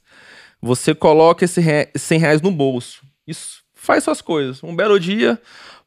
Você 0.61 0.95
coloca 0.95 1.43
esse 1.43 1.59
re- 1.59 1.89
100 1.95 2.19
reais 2.19 2.41
no 2.41 2.49
bolso. 2.51 3.01
Isso 3.27 3.61
faz 3.75 4.03
suas 4.05 4.21
coisas. 4.21 4.63
Um 4.63 4.73
belo 4.75 4.97
dia, 4.99 5.37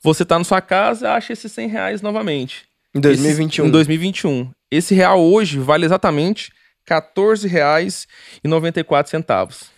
você 0.03 0.25
tá 0.27 0.37
na 0.39 0.45
sua 0.45 0.61
casa 0.61 1.11
acha 1.13 1.33
esses 1.33 1.51
100 1.53 1.69
reais 1.69 2.03
novamente. 2.03 2.65
Em 2.95 3.01
2021. 3.01 3.65
Esse, 3.65 3.69
em 3.69 3.73
2021. 3.73 4.51
Esse 4.71 4.95
real 4.95 5.21
hoje 5.23 5.59
vale 5.59 5.87
exatamente 5.87 6.53
R$ 6.89 6.97
14,94. 7.01 9.73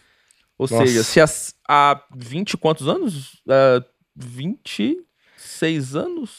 Ou 0.58 0.66
Nossa. 0.70 0.86
seja, 0.86 1.02
se 1.04 1.20
as- 1.20 1.54
há 1.68 2.00
20 2.14 2.52
e 2.52 2.56
quantos 2.56 2.88
anos? 2.88 3.42
Ah, 3.48 3.82
26 4.14 5.94
anos? 5.94 6.30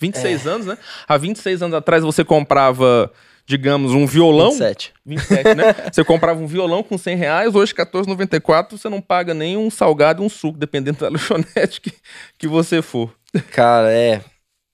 26 0.00 0.46
anos, 0.46 0.66
né? 0.66 0.78
Há 1.06 1.16
26 1.16 1.62
anos 1.62 1.76
atrás 1.76 2.02
você 2.02 2.24
comprava, 2.24 3.12
digamos, 3.46 3.92
um 3.92 4.06
violão. 4.06 4.50
27. 4.50 4.92
27, 5.06 5.54
né? 5.54 5.64
Você 5.92 6.02
comprava 6.04 6.40
um 6.40 6.46
violão 6.46 6.82
com 6.82 6.98
100 6.98 7.16
reais, 7.16 7.54
hoje 7.54 7.72
R$14,94, 7.76 8.72
você 8.78 8.88
não 8.88 9.00
paga 9.00 9.32
nem 9.34 9.56
um 9.56 9.70
salgado 9.70 10.22
e 10.22 10.26
um 10.26 10.28
suco, 10.28 10.58
dependendo 10.58 10.98
da 10.98 11.08
lanchonete 11.10 11.80
que, 11.80 11.92
que 12.38 12.48
você 12.48 12.82
for. 12.82 13.14
Cara, 13.52 13.92
é 13.92 14.20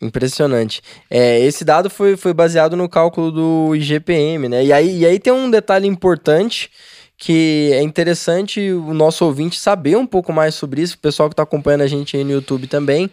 impressionante. 0.00 0.80
É, 1.10 1.40
esse 1.40 1.64
dado 1.64 1.90
foi, 1.90 2.16
foi 2.16 2.32
baseado 2.32 2.76
no 2.76 2.88
cálculo 2.88 3.30
do 3.30 3.74
IGPM, 3.76 4.48
né? 4.48 4.64
E 4.64 4.72
aí, 4.72 4.98
e 5.00 5.06
aí 5.06 5.18
tem 5.18 5.32
um 5.32 5.50
detalhe 5.50 5.86
importante 5.86 6.70
que 7.18 7.70
é 7.72 7.82
interessante 7.82 8.70
o 8.70 8.94
nosso 8.94 9.24
ouvinte 9.24 9.58
saber 9.58 9.96
um 9.96 10.06
pouco 10.06 10.32
mais 10.32 10.54
sobre 10.54 10.80
isso, 10.80 10.94
o 10.94 10.98
pessoal 10.98 11.28
que 11.28 11.32
está 11.32 11.42
acompanhando 11.42 11.82
a 11.82 11.86
gente 11.88 12.16
aí 12.16 12.22
no 12.22 12.30
YouTube 12.30 12.68
também, 12.68 13.10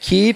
que 0.00 0.34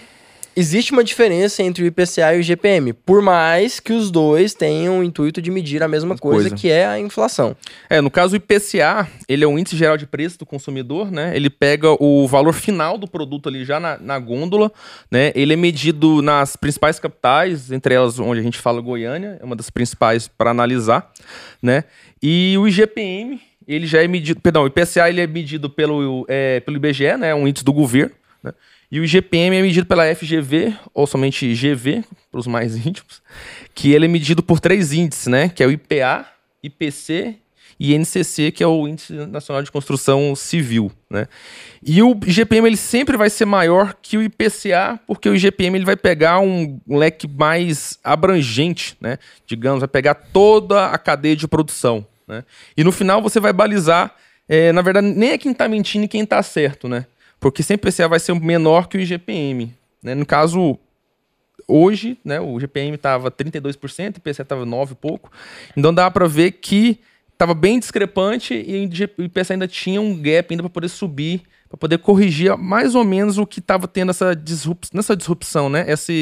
existe 0.56 0.92
uma 0.92 1.04
diferença 1.04 1.62
entre 1.62 1.84
o 1.84 1.86
IPCA 1.86 2.34
e 2.34 2.38
o 2.38 2.40
IGPM, 2.40 2.94
por 2.94 3.20
mais 3.20 3.78
que 3.78 3.92
os 3.92 4.10
dois 4.10 4.54
tenham 4.54 5.00
o 5.00 5.04
intuito 5.04 5.42
de 5.42 5.50
medir 5.50 5.82
a 5.82 5.88
mesma 5.88 6.16
coisa, 6.16 6.48
Coisa. 6.48 6.56
que 6.56 6.70
é 6.70 6.86
a 6.86 6.98
inflação. 6.98 7.54
É, 7.90 8.00
no 8.00 8.10
caso 8.10 8.32
o 8.32 8.36
IPCA, 8.36 9.06
ele 9.28 9.44
é 9.44 9.46
o 9.46 9.58
índice 9.58 9.76
geral 9.76 9.98
de 9.98 10.06
preço 10.06 10.38
do 10.38 10.46
consumidor, 10.46 11.12
né? 11.12 11.36
Ele 11.36 11.50
pega 11.50 11.90
o 12.02 12.26
valor 12.26 12.54
final 12.54 12.96
do 12.96 13.06
produto 13.06 13.50
ali 13.50 13.64
já 13.64 13.78
na, 13.78 13.98
na 13.98 14.18
gôndola, 14.18 14.72
né? 15.10 15.30
Ele 15.34 15.52
é 15.52 15.56
medido 15.56 16.22
nas 16.22 16.56
principais 16.56 16.98
capitais, 16.98 17.70
entre 17.70 17.94
elas 17.94 18.18
onde 18.18 18.40
a 18.40 18.42
gente 18.42 18.58
fala 18.58 18.80
Goiânia, 18.80 19.38
é 19.40 19.44
uma 19.44 19.54
das 19.56 19.68
principais 19.68 20.26
para 20.26 20.50
analisar, 20.50 21.12
né? 21.60 21.84
E 22.22 22.56
o 22.58 22.66
IGPM, 22.66 23.40
ele 23.68 23.86
já 23.86 24.02
é 24.02 24.08
medido, 24.08 24.40
perdão, 24.40 24.62
o 24.62 24.66
IPCA 24.68 25.08
ele 25.10 25.20
é 25.20 25.26
medido 25.26 25.68
pelo, 25.68 26.24
é, 26.28 26.60
pelo 26.60 26.78
IBGE, 26.78 27.16
né? 27.18 27.34
Um 27.34 27.46
índice 27.46 27.64
do 27.64 27.74
governo, 27.74 28.14
né? 28.42 28.52
E 28.90 29.00
o 29.00 29.04
IGPM 29.04 29.56
é 29.56 29.62
medido 29.62 29.86
pela 29.86 30.14
FGV, 30.14 30.74
ou 30.94 31.06
somente 31.06 31.52
GV, 31.54 32.04
para 32.30 32.40
os 32.40 32.46
mais 32.46 32.76
íntimos, 32.86 33.22
que 33.74 33.92
ele 33.92 34.06
é 34.06 34.08
medido 34.08 34.42
por 34.42 34.60
três 34.60 34.92
índices, 34.92 35.26
né? 35.26 35.48
Que 35.48 35.62
é 35.62 35.66
o 35.66 35.70
IPA, 35.70 36.26
IPC 36.62 37.36
e 37.78 37.94
INCC, 37.94 38.52
que 38.52 38.62
é 38.62 38.66
o 38.66 38.88
Índice 38.88 39.12
Nacional 39.12 39.62
de 39.62 39.70
Construção 39.70 40.34
Civil, 40.34 40.90
né? 41.10 41.26
E 41.82 42.02
o 42.02 42.18
IGPM 42.26 42.66
ele 42.66 42.76
sempre 42.76 43.16
vai 43.16 43.28
ser 43.28 43.44
maior 43.44 43.94
que 44.00 44.16
o 44.16 44.22
IPCA, 44.22 44.98
porque 45.06 45.28
o 45.28 45.34
IGPM 45.34 45.76
ele 45.76 45.84
vai 45.84 45.96
pegar 45.96 46.40
um 46.40 46.80
leque 46.88 47.28
mais 47.28 47.98
abrangente, 48.02 48.96
né? 49.00 49.18
Digamos, 49.46 49.80
vai 49.80 49.88
pegar 49.88 50.14
toda 50.14 50.86
a 50.86 50.96
cadeia 50.96 51.36
de 51.36 51.46
produção, 51.46 52.06
né? 52.26 52.44
E 52.76 52.82
no 52.82 52.92
final 52.92 53.20
você 53.20 53.38
vai 53.38 53.52
balizar, 53.52 54.14
é, 54.48 54.72
na 54.72 54.80
verdade, 54.80 55.08
nem 55.08 55.30
é 55.30 55.38
quem 55.38 55.52
está 55.52 55.68
mentindo 55.68 56.04
e 56.06 56.08
quem 56.08 56.22
está 56.22 56.42
certo, 56.42 56.88
né? 56.88 57.04
Porque 57.38 57.62
sempre 57.62 57.88
o 57.88 57.90
IPCA 57.90 58.08
vai 58.08 58.18
ser 58.18 58.34
menor 58.34 58.88
que 58.88 58.96
o 58.96 59.00
IGPM, 59.00 59.74
né? 60.02 60.14
No 60.14 60.24
caso, 60.24 60.78
hoje, 61.68 62.18
né, 62.24 62.40
o 62.40 62.58
GPM 62.58 62.94
estava 62.94 63.30
32%, 63.30 64.16
o 64.16 64.18
IPCA 64.18 64.42
estava 64.42 64.64
9 64.64 64.92
e 64.92 64.96
pouco. 64.96 65.30
Então 65.76 65.92
dá 65.92 66.10
para 66.10 66.26
ver 66.26 66.52
que 66.52 66.98
estava 67.32 67.54
bem 67.54 67.78
discrepante 67.78 68.54
e 68.54 68.88
o 69.18 69.22
IPCA 69.22 69.54
ainda 69.54 69.68
tinha 69.68 70.00
um 70.00 70.16
gap 70.16 70.52
ainda 70.52 70.62
para 70.62 70.70
poder 70.70 70.88
subir, 70.88 71.42
para 71.68 71.76
poder 71.76 71.98
corrigir 71.98 72.56
mais 72.56 72.94
ou 72.94 73.04
menos 73.04 73.38
o 73.38 73.46
que 73.46 73.58
estava 73.58 73.86
tendo 73.86 74.10
essa 74.10 74.34
disrupção, 74.34 74.96
nessa 74.96 75.16
disrupção, 75.16 75.68
né? 75.68 75.84
Essa, 75.86 76.12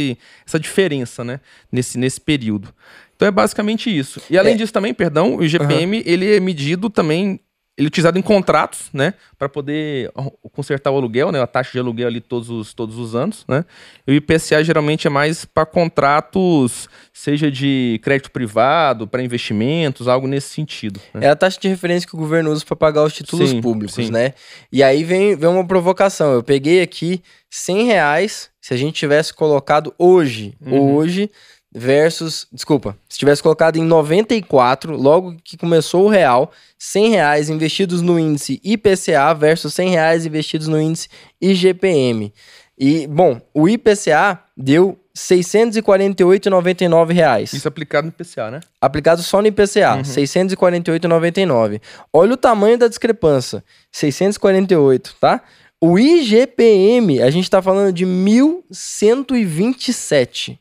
essa 0.46 0.58
diferença, 0.58 1.22
né? 1.22 1.40
Nesse, 1.70 1.98
nesse 1.98 2.20
período. 2.20 2.74
Então 3.14 3.28
é 3.28 3.30
basicamente 3.30 3.96
isso. 3.96 4.20
E 4.28 4.36
além 4.36 4.54
é. 4.54 4.56
disso 4.56 4.72
também, 4.72 4.92
perdão, 4.92 5.36
o 5.36 5.44
IGPM 5.44 5.98
uhum. 5.98 6.02
ele 6.04 6.34
é 6.34 6.40
medido 6.40 6.90
também 6.90 7.38
ele 7.76 7.86
é 7.86 7.88
utilizado 7.88 8.18
em 8.18 8.22
contratos, 8.22 8.88
né, 8.92 9.14
para 9.36 9.48
poder 9.48 10.10
consertar 10.52 10.92
o 10.92 10.96
aluguel, 10.96 11.32
né, 11.32 11.42
a 11.42 11.46
taxa 11.46 11.72
de 11.72 11.78
aluguel 11.78 12.06
ali 12.06 12.20
todos 12.20 12.48
os, 12.48 12.72
todos 12.72 12.98
os 12.98 13.14
anos, 13.14 13.44
né. 13.48 13.64
E 14.06 14.12
o 14.12 14.14
IPCA 14.14 14.62
geralmente 14.62 15.06
é 15.06 15.10
mais 15.10 15.44
para 15.44 15.66
contratos, 15.66 16.88
seja 17.12 17.50
de 17.50 18.00
crédito 18.02 18.30
privado, 18.30 19.08
para 19.08 19.22
investimentos, 19.22 20.06
algo 20.06 20.28
nesse 20.28 20.50
sentido. 20.50 21.00
Né? 21.12 21.26
É 21.26 21.30
a 21.30 21.36
taxa 21.36 21.58
de 21.60 21.68
referência 21.68 22.08
que 22.08 22.14
o 22.14 22.18
governo 22.18 22.52
usa 22.52 22.64
para 22.64 22.76
pagar 22.76 23.02
os 23.02 23.12
títulos 23.12 23.50
sim, 23.50 23.60
públicos, 23.60 23.94
sim. 23.94 24.10
né? 24.10 24.34
E 24.70 24.82
aí 24.82 25.02
vem, 25.02 25.34
vem 25.36 25.48
uma 25.48 25.66
provocação. 25.66 26.32
Eu 26.32 26.42
peguei 26.42 26.80
aqui 26.80 27.22
100 27.50 27.84
reais, 27.86 28.50
se 28.60 28.72
a 28.72 28.76
gente 28.76 28.94
tivesse 28.94 29.32
colocado 29.32 29.94
hoje, 29.98 30.54
uhum. 30.60 30.94
hoje 30.94 31.30
versus, 31.74 32.46
desculpa, 32.52 32.96
se 33.08 33.18
tivesse 33.18 33.42
colocado 33.42 33.76
em 33.76 33.82
94, 33.82 34.96
logo 34.96 35.34
que 35.42 35.56
começou 35.56 36.04
o 36.04 36.08
real, 36.08 36.52
100 36.78 37.10
reais 37.10 37.50
investidos 37.50 38.00
no 38.00 38.16
índice 38.18 38.60
IPCA 38.62 39.34
versus 39.34 39.74
100 39.74 39.90
reais 39.90 40.24
investidos 40.24 40.68
no 40.68 40.80
índice 40.80 41.08
IGPM. 41.40 42.32
E, 42.78 43.08
bom, 43.08 43.40
o 43.52 43.68
IPCA 43.68 44.40
deu 44.56 44.96
648,99 45.16 47.12
reais. 47.12 47.52
Isso 47.52 47.66
aplicado 47.68 48.06
no 48.06 48.10
IPCA, 48.10 48.50
né? 48.50 48.58
Aplicado 48.80 49.22
só 49.22 49.42
no 49.42 49.48
IPCA, 49.48 49.96
uhum. 49.96 50.02
648,99. 50.02 51.80
Olha 52.12 52.34
o 52.34 52.36
tamanho 52.36 52.78
da 52.78 52.86
discrepância, 52.88 53.64
648, 53.90 55.16
tá? 55.20 55.42
O 55.80 55.98
IGPM, 55.98 57.20
a 57.22 57.30
gente 57.30 57.50
tá 57.50 57.60
falando 57.60 57.92
de 57.92 58.06
1.127. 58.06 60.56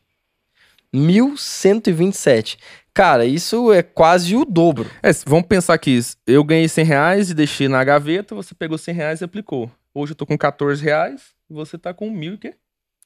1.127. 0.94 2.58
Cara, 2.94 3.26
isso 3.26 3.72
é 3.72 3.82
quase 3.82 4.36
o 4.36 4.44
dobro. 4.44 4.88
É, 5.02 5.10
vamos 5.26 5.48
pensar 5.48 5.76
que 5.78 5.98
eu 6.24 6.44
ganhei 6.44 6.68
100 6.68 6.84
reais 6.84 7.30
e 7.30 7.34
deixei 7.34 7.66
na 7.66 7.82
gaveta, 7.82 8.36
você 8.36 8.54
pegou 8.54 8.78
100 8.78 8.94
reais 8.94 9.20
e 9.20 9.24
aplicou. 9.24 9.68
Hoje 9.92 10.12
eu 10.12 10.16
tô 10.16 10.24
com 10.24 10.38
14 10.38 10.82
reais 10.82 11.22
e 11.50 11.54
você 11.54 11.76
tá 11.76 11.92
com 11.92 12.08
mil 12.08 12.34
e 12.34 12.38
quê? 12.38 12.54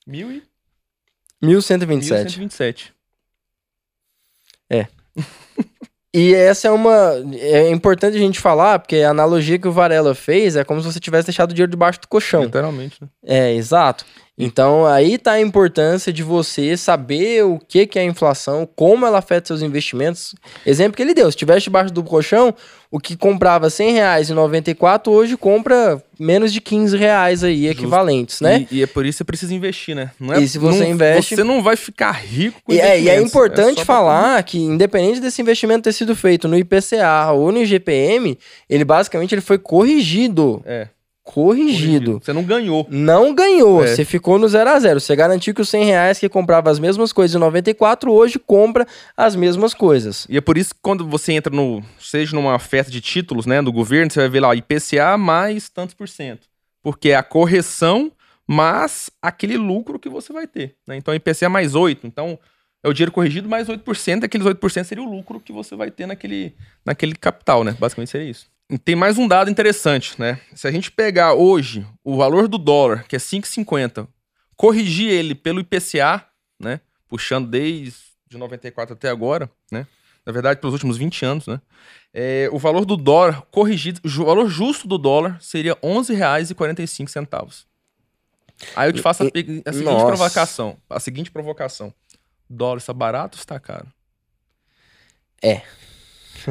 Mil 0.06 0.30
e... 0.30 0.42
1.127. 1.42 2.26
1.127. 2.26 2.92
É. 4.68 4.86
e 6.12 6.34
essa 6.34 6.68
é 6.68 6.70
uma... 6.70 7.14
É 7.36 7.70
importante 7.70 8.16
a 8.16 8.20
gente 8.20 8.40
falar, 8.40 8.80
porque 8.80 8.96
a 8.96 9.10
analogia 9.10 9.58
que 9.58 9.68
o 9.68 9.72
Varela 9.72 10.14
fez 10.14 10.56
é 10.56 10.64
como 10.64 10.82
se 10.82 10.92
você 10.92 11.00
tivesse 11.00 11.28
deixado 11.28 11.52
o 11.52 11.54
dinheiro 11.54 11.70
debaixo 11.70 12.00
do 12.00 12.08
colchão. 12.08 12.44
Literalmente, 12.44 13.02
né? 13.02 13.08
É, 13.24 13.54
exato. 13.54 14.04
Então 14.38 14.86
aí 14.86 15.18
tá 15.18 15.32
a 15.32 15.40
importância 15.40 16.12
de 16.12 16.22
você 16.22 16.76
saber 16.76 17.44
o 17.44 17.58
que, 17.58 17.86
que 17.86 17.98
é 17.98 18.02
a 18.02 18.04
inflação, 18.04 18.68
como 18.76 19.04
ela 19.04 19.18
afeta 19.18 19.48
seus 19.48 19.62
investimentos. 19.62 20.34
Exemplo 20.64 20.96
que 20.96 21.02
ele 21.02 21.12
deu, 21.14 21.30
se 21.30 21.36
tivesse 21.36 21.64
debaixo 21.64 21.92
do 21.92 22.04
colchão, 22.04 22.54
o 22.90 23.00
que 23.00 23.16
comprava 23.16 23.68
100 23.68 23.92
reais 23.92 24.30
em 24.30 24.34
94, 24.34 25.12
hoje 25.12 25.36
compra 25.36 26.02
menos 26.18 26.52
de 26.52 26.60
15 26.60 26.96
reais 26.96 27.44
aí, 27.44 27.66
Justo. 27.66 27.72
equivalentes, 27.72 28.40
né? 28.40 28.66
E, 28.70 28.78
e, 28.78 28.82
é 28.82 28.86
por 28.86 29.04
isso 29.04 29.16
que 29.16 29.18
você 29.18 29.24
precisa 29.24 29.54
investir, 29.54 29.94
né? 29.94 30.10
Não 30.18 30.34
é, 30.34 30.40
e 30.40 30.48
se 30.48 30.58
você 30.58 30.84
não, 30.84 30.90
investe... 30.90 31.36
Você 31.36 31.44
não 31.44 31.62
vai 31.62 31.76
ficar 31.76 32.12
rico 32.12 32.60
com 32.62 32.72
e 32.72 32.80
é, 32.80 32.98
e 33.00 33.08
é 33.08 33.20
importante 33.20 33.82
é 33.82 33.84
falar 33.84 34.34
pra... 34.34 34.42
que, 34.42 34.58
independente 34.58 35.20
desse 35.20 35.42
investimento 35.42 35.82
ter 35.82 35.92
sido 35.92 36.16
feito 36.16 36.48
no 36.48 36.56
IPCA 36.56 37.32
ou 37.32 37.52
no 37.52 37.60
IGPM, 37.60 38.38
ele 38.70 38.84
basicamente 38.84 39.34
ele 39.34 39.42
foi 39.42 39.58
corrigido. 39.58 40.62
É 40.64 40.88
corrigido. 41.28 42.20
Você 42.22 42.32
não 42.32 42.42
ganhou. 42.42 42.86
Não 42.88 43.34
ganhou. 43.34 43.84
É. 43.84 43.88
Você 43.88 44.02
ficou 44.02 44.38
no 44.38 44.48
0 44.48 44.70
a 44.70 44.80
0 44.80 44.98
Você 44.98 45.14
garantiu 45.14 45.54
que 45.54 45.60
os 45.60 45.68
100 45.68 45.84
reais 45.84 46.18
que 46.18 46.26
comprava 46.26 46.70
as 46.70 46.78
mesmas 46.78 47.12
coisas 47.12 47.34
em 47.34 47.38
94, 47.38 48.10
hoje 48.10 48.38
compra 48.38 48.86
as 49.14 49.36
mesmas 49.36 49.74
coisas. 49.74 50.26
E 50.30 50.38
é 50.38 50.40
por 50.40 50.56
isso 50.56 50.74
que 50.74 50.80
quando 50.80 51.06
você 51.06 51.34
entra 51.34 51.54
no, 51.54 51.84
seja 52.00 52.34
numa 52.34 52.54
oferta 52.54 52.90
de 52.90 53.02
títulos, 53.02 53.44
né, 53.44 53.60
do 53.60 53.70
governo, 53.70 54.10
você 54.10 54.20
vai 54.20 54.28
ver 54.30 54.40
lá 54.40 54.54
IPCA 54.54 55.18
mais 55.18 55.68
tantos 55.68 55.94
por 55.94 56.08
cento. 56.08 56.48
Porque 56.82 57.10
é 57.10 57.16
a 57.16 57.22
correção 57.22 58.10
mais 58.46 59.10
aquele 59.20 59.58
lucro 59.58 59.98
que 59.98 60.08
você 60.08 60.32
vai 60.32 60.46
ter. 60.46 60.76
Né? 60.86 60.96
Então 60.96 61.14
IPCA 61.14 61.50
mais 61.50 61.74
8. 61.74 62.06
Então 62.06 62.38
é 62.82 62.88
o 62.88 62.94
dinheiro 62.94 63.12
corrigido 63.12 63.50
mais 63.50 63.68
8%, 63.68 64.24
aqueles 64.24 64.46
8% 64.46 64.84
seria 64.84 65.04
o 65.04 65.10
lucro 65.10 65.38
que 65.38 65.52
você 65.52 65.76
vai 65.76 65.90
ter 65.90 66.06
naquele, 66.06 66.54
naquele 66.86 67.14
capital, 67.14 67.64
né? 67.64 67.76
Basicamente 67.78 68.08
seria 68.08 68.30
isso 68.30 68.46
tem 68.76 68.94
mais 68.94 69.16
um 69.16 69.26
dado 69.26 69.50
interessante, 69.50 70.20
né? 70.20 70.40
Se 70.54 70.66
a 70.66 70.70
gente 70.70 70.90
pegar 70.90 71.32
hoje 71.32 71.86
o 72.04 72.16
valor 72.16 72.48
do 72.48 72.58
dólar, 72.58 73.04
que 73.08 73.16
é 73.16 73.18
5,50, 73.18 74.06
corrigir 74.56 75.10
ele 75.10 75.34
pelo 75.34 75.60
IPCA, 75.60 76.26
né? 76.60 76.80
Puxando 77.08 77.48
desde 77.48 77.96
94 78.30 78.94
até 78.94 79.08
agora, 79.08 79.50
né? 79.72 79.86
Na 80.26 80.32
verdade, 80.32 80.60
pelos 80.60 80.74
últimos 80.74 80.98
20 80.98 81.24
anos, 81.24 81.46
né? 81.46 81.60
É, 82.12 82.50
o 82.52 82.58
valor 82.58 82.84
do 82.84 82.96
dólar 82.96 83.42
corrigido, 83.50 84.00
o 84.04 84.24
valor 84.24 84.48
justo 84.48 84.86
do 84.86 84.98
dólar 84.98 85.38
seria 85.40 85.72
R$ 85.72 85.80
11,45. 85.82 87.64
Aí 88.76 88.88
eu 88.88 88.92
te 88.92 89.00
faço 89.00 89.22
a, 89.22 89.26
a 89.26 89.72
seguinte 89.72 89.84
Nossa. 89.84 90.06
provocação. 90.06 90.76
A 90.90 91.00
seguinte 91.00 91.30
provocação. 91.30 91.94
Dólar 92.50 92.78
está 92.78 92.92
barato 92.92 93.38
ou 93.38 93.40
está 93.40 93.58
caro? 93.58 93.86
É. 95.42 95.62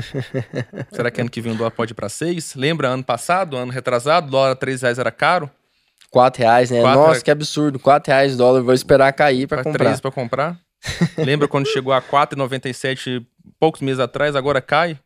Será 0.91 1.11
que 1.11 1.21
ano 1.21 1.29
que 1.29 1.41
vem 1.41 1.53
o 1.53 1.55
dólar 1.55 1.71
pode 1.71 1.93
ir 1.93 1.95
para 1.95 2.09
6? 2.09 2.55
Lembra 2.55 2.89
ano 2.89 3.03
passado, 3.03 3.57
ano 3.57 3.71
retrasado, 3.71 4.27
o 4.27 4.31
dólar 4.31 4.51
a 4.51 4.55
3 4.55 4.81
reais 4.81 4.99
era 4.99 5.11
caro? 5.11 5.49
4 6.09 6.41
reais, 6.41 6.71
né? 6.71 6.81
Quatro 6.81 7.01
Nossa, 7.01 7.21
que 7.21 7.31
absurdo. 7.31 7.79
4 7.79 8.11
reais 8.11 8.33
o 8.33 8.37
dólar, 8.37 8.61
vou 8.61 8.73
esperar 8.73 9.11
cair 9.13 9.47
para 9.47 9.63
comprar. 9.63 9.85
3 9.85 9.99
para 9.99 10.11
comprar? 10.11 10.59
Lembra 11.17 11.47
quando 11.47 11.67
chegou 11.67 11.91
a 11.91 12.01
4,97 12.01 13.25
poucos 13.59 13.81
meses 13.81 13.99
atrás, 13.99 14.35
agora 14.35 14.61
cai? 14.61 14.99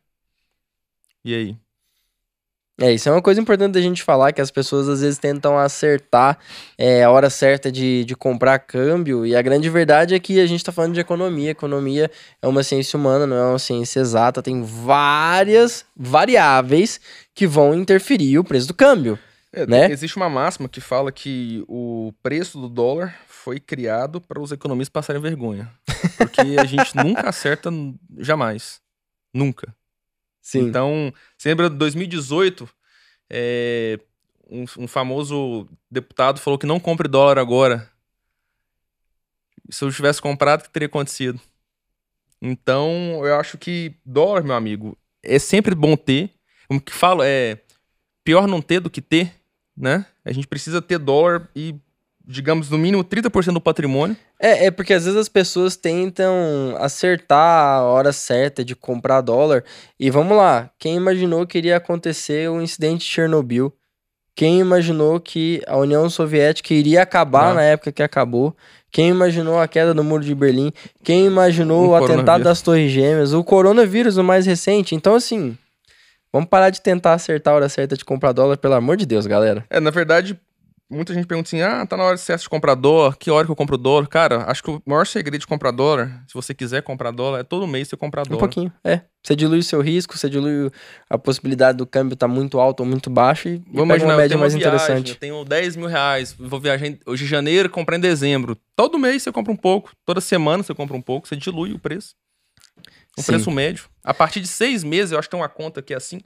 E 1.24 1.34
aí? 1.34 1.56
É, 2.82 2.92
isso 2.92 3.08
é 3.08 3.12
uma 3.12 3.22
coisa 3.22 3.40
importante 3.40 3.74
da 3.74 3.80
gente 3.80 4.02
falar, 4.02 4.32
que 4.32 4.40
as 4.40 4.50
pessoas 4.50 4.88
às 4.88 5.02
vezes 5.02 5.16
tentam 5.16 5.56
acertar 5.56 6.36
é, 6.76 7.04
a 7.04 7.10
hora 7.12 7.30
certa 7.30 7.70
de, 7.70 8.04
de 8.04 8.16
comprar 8.16 8.58
câmbio, 8.58 9.24
e 9.24 9.36
a 9.36 9.40
grande 9.40 9.70
verdade 9.70 10.16
é 10.16 10.18
que 10.18 10.40
a 10.40 10.46
gente 10.46 10.58
está 10.58 10.72
falando 10.72 10.92
de 10.92 10.98
economia. 10.98 11.50
Economia 11.50 12.10
é 12.42 12.48
uma 12.48 12.64
ciência 12.64 12.98
humana, 12.98 13.24
não 13.24 13.36
é 13.36 13.44
uma 13.50 13.58
ciência 13.60 14.00
exata, 14.00 14.42
tem 14.42 14.64
várias 14.64 15.84
variáveis 15.96 17.00
que 17.32 17.46
vão 17.46 17.72
interferir 17.72 18.40
o 18.40 18.44
preço 18.44 18.66
do 18.66 18.74
câmbio. 18.74 19.16
É, 19.52 19.64
né? 19.64 19.88
Existe 19.88 20.16
uma 20.16 20.28
máxima 20.28 20.68
que 20.68 20.80
fala 20.80 21.12
que 21.12 21.62
o 21.68 22.12
preço 22.20 22.60
do 22.60 22.68
dólar 22.68 23.14
foi 23.28 23.60
criado 23.60 24.20
para 24.20 24.40
os 24.40 24.50
economistas 24.50 24.92
passarem 24.92 25.22
vergonha. 25.22 25.70
Porque 26.18 26.56
a 26.58 26.64
gente 26.64 26.96
nunca 26.98 27.28
acerta 27.28 27.70
jamais. 28.18 28.80
Nunca. 29.32 29.72
Sim. 30.42 30.62
Então, 30.62 31.14
você 31.38 31.48
lembra 31.48 31.70
de 31.70 31.76
2018, 31.76 32.68
é, 33.30 33.98
um, 34.50 34.64
um, 34.80 34.88
famoso 34.88 35.68
deputado 35.88 36.40
falou 36.40 36.58
que 36.58 36.66
não 36.66 36.80
compre 36.80 37.08
dólar 37.08 37.38
agora. 37.38 37.88
Se 39.70 39.84
eu 39.84 39.92
tivesse 39.92 40.20
comprado, 40.20 40.60
o 40.60 40.64
que 40.64 40.70
teria 40.70 40.86
acontecido? 40.86 41.40
Então, 42.40 43.24
eu 43.24 43.36
acho 43.36 43.56
que 43.56 43.94
dólar, 44.04 44.42
meu 44.42 44.56
amigo, 44.56 44.98
é 45.22 45.38
sempre 45.38 45.76
bom 45.76 45.96
ter. 45.96 46.30
Como 46.66 46.80
que 46.80 46.92
falo, 46.92 47.22
é 47.22 47.60
pior 48.24 48.48
não 48.48 48.60
ter 48.60 48.80
do 48.80 48.90
que 48.90 49.00
ter, 49.00 49.32
né? 49.76 50.04
A 50.24 50.32
gente 50.32 50.48
precisa 50.48 50.82
ter 50.82 50.98
dólar 50.98 51.48
e 51.54 51.76
digamos, 52.26 52.70
no 52.70 52.78
mínimo 52.78 53.04
30% 53.04 53.52
do 53.52 53.60
patrimônio. 53.60 54.16
É, 54.38 54.66
é 54.66 54.70
porque 54.70 54.94
às 54.94 55.04
vezes 55.04 55.18
as 55.18 55.28
pessoas 55.28 55.76
tentam 55.76 56.34
acertar 56.78 57.78
a 57.78 57.82
hora 57.82 58.12
certa 58.12 58.64
de 58.64 58.74
comprar 58.74 59.20
dólar. 59.20 59.64
E 59.98 60.10
vamos 60.10 60.36
lá, 60.36 60.70
quem 60.78 60.96
imaginou 60.96 61.46
que 61.46 61.58
iria 61.58 61.76
acontecer 61.76 62.50
o 62.50 62.60
incidente 62.60 63.00
de 63.00 63.12
Chernobyl? 63.12 63.72
Quem 64.34 64.60
imaginou 64.60 65.20
que 65.20 65.62
a 65.66 65.76
União 65.76 66.08
Soviética 66.08 66.72
iria 66.72 67.02
acabar 67.02 67.48
Não. 67.48 67.54
na 67.56 67.62
época 67.62 67.92
que 67.92 68.02
acabou? 68.02 68.56
Quem 68.90 69.08
imaginou 69.08 69.60
a 69.60 69.68
queda 69.68 69.92
do 69.92 70.02
Muro 70.02 70.24
de 70.24 70.34
Berlim? 70.34 70.72
Quem 71.04 71.26
imaginou 71.26 71.86
o, 71.86 71.88
o 71.90 71.94
atentado 71.94 72.42
das 72.44 72.62
Torres 72.62 72.90
Gêmeas? 72.90 73.34
O 73.34 73.44
coronavírus, 73.44 74.16
o 74.16 74.24
mais 74.24 74.46
recente? 74.46 74.94
Então, 74.94 75.14
assim, 75.14 75.56
Vamos 76.32 76.48
parar 76.48 76.70
de 76.70 76.80
tentar 76.80 77.12
acertar 77.12 77.52
a 77.52 77.56
hora 77.56 77.68
certa 77.68 77.94
de 77.94 78.06
comprar 78.06 78.32
dólar, 78.32 78.56
pelo 78.56 78.72
amor 78.72 78.96
de 78.96 79.04
Deus, 79.04 79.26
galera. 79.26 79.66
É, 79.68 79.78
na 79.78 79.90
verdade, 79.90 80.38
muita 80.92 81.14
gente 81.14 81.26
pergunta 81.26 81.48
assim: 81.48 81.60
ah, 81.62 81.84
tá 81.86 81.96
na 81.96 82.04
hora 82.04 82.14
de 82.14 82.20
certo 82.20 82.42
de 82.42 82.48
comprar 82.48 82.74
dólar, 82.74 83.16
que 83.16 83.30
hora 83.30 83.44
que 83.44 83.50
eu 83.50 83.56
compro 83.56 83.76
dólar? 83.76 84.06
Cara, 84.06 84.44
acho 84.50 84.62
que 84.62 84.70
o 84.70 84.82
maior 84.86 85.06
segredo 85.06 85.40
de 85.40 85.46
comprar 85.46 85.70
dólar, 85.70 86.22
se 86.28 86.34
você 86.34 86.54
quiser 86.54 86.82
comprar 86.82 87.10
dólar, 87.10 87.40
é 87.40 87.42
todo 87.42 87.66
mês 87.66 87.88
você 87.88 87.96
comprar 87.96 88.24
dólar. 88.24 88.36
Um 88.36 88.40
pouquinho, 88.40 88.72
é. 88.84 89.00
Você 89.24 89.36
dilui 89.36 89.60
o 89.60 89.62
seu 89.62 89.80
risco, 89.80 90.18
você 90.18 90.28
dilui 90.28 90.70
a 91.08 91.16
possibilidade 91.16 91.78
do 91.78 91.86
câmbio 91.86 92.14
estar 92.14 92.28
tá 92.28 92.32
muito 92.32 92.58
alto 92.58 92.80
ou 92.80 92.86
muito 92.86 93.08
baixo 93.08 93.48
e, 93.48 93.62
Vamos 93.66 93.84
imaginar, 93.84 94.14
uma 94.14 94.16
média 94.16 94.36
mais 94.36 94.52
viagem, 94.52 94.74
interessante. 94.74 95.12
Eu 95.12 95.16
tenho 95.16 95.44
10 95.44 95.76
mil 95.76 95.86
reais, 95.86 96.34
vou 96.38 96.60
viajar 96.60 96.86
em, 96.86 96.98
hoje 97.06 97.24
em 97.24 97.28
janeiro, 97.28 97.70
comprar 97.70 97.96
em 97.96 98.00
dezembro. 98.00 98.56
Todo 98.76 98.98
mês 98.98 99.22
você 99.22 99.30
compra 99.30 99.52
um 99.52 99.56
pouco, 99.56 99.92
toda 100.04 100.20
semana 100.20 100.62
você 100.62 100.74
compra 100.74 100.96
um 100.96 101.02
pouco, 101.02 101.28
você 101.28 101.36
dilui 101.36 101.72
o 101.72 101.78
preço. 101.78 102.14
O 103.16 103.22
Sim. 103.22 103.32
preço 103.32 103.50
médio. 103.50 103.84
A 104.02 104.12
partir 104.12 104.40
de 104.40 104.48
seis 104.48 104.82
meses, 104.82 105.12
eu 105.12 105.18
acho 105.18 105.28
que 105.28 105.32
tem 105.32 105.40
uma 105.40 105.48
conta 105.48 105.80
que 105.82 105.94
é 105.94 105.96
assim, 105.96 106.20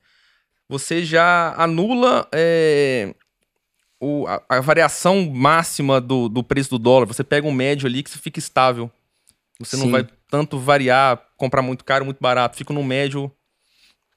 você 0.68 1.04
já 1.04 1.54
anula 1.56 2.26
é, 2.32 3.14
o, 4.00 4.26
a, 4.26 4.42
a, 4.48 4.60
variação 4.60 5.30
máxima 5.30 6.00
do, 6.00 6.28
do 6.28 6.42
preço 6.42 6.70
do 6.70 6.78
dólar. 6.78 7.06
Você 7.06 7.24
pega 7.24 7.46
um 7.46 7.52
médio 7.52 7.86
ali 7.86 8.02
que 8.02 8.10
você 8.10 8.18
fica 8.18 8.38
estável. 8.38 8.90
Você 9.58 9.76
Sim. 9.76 9.84
não 9.84 9.90
vai 9.90 10.06
tanto 10.30 10.58
variar, 10.58 11.22
comprar 11.36 11.62
muito 11.62 11.84
caro, 11.84 12.04
muito 12.04 12.18
barato. 12.20 12.56
Fica 12.56 12.74
no 12.74 12.84
médio. 12.84 13.30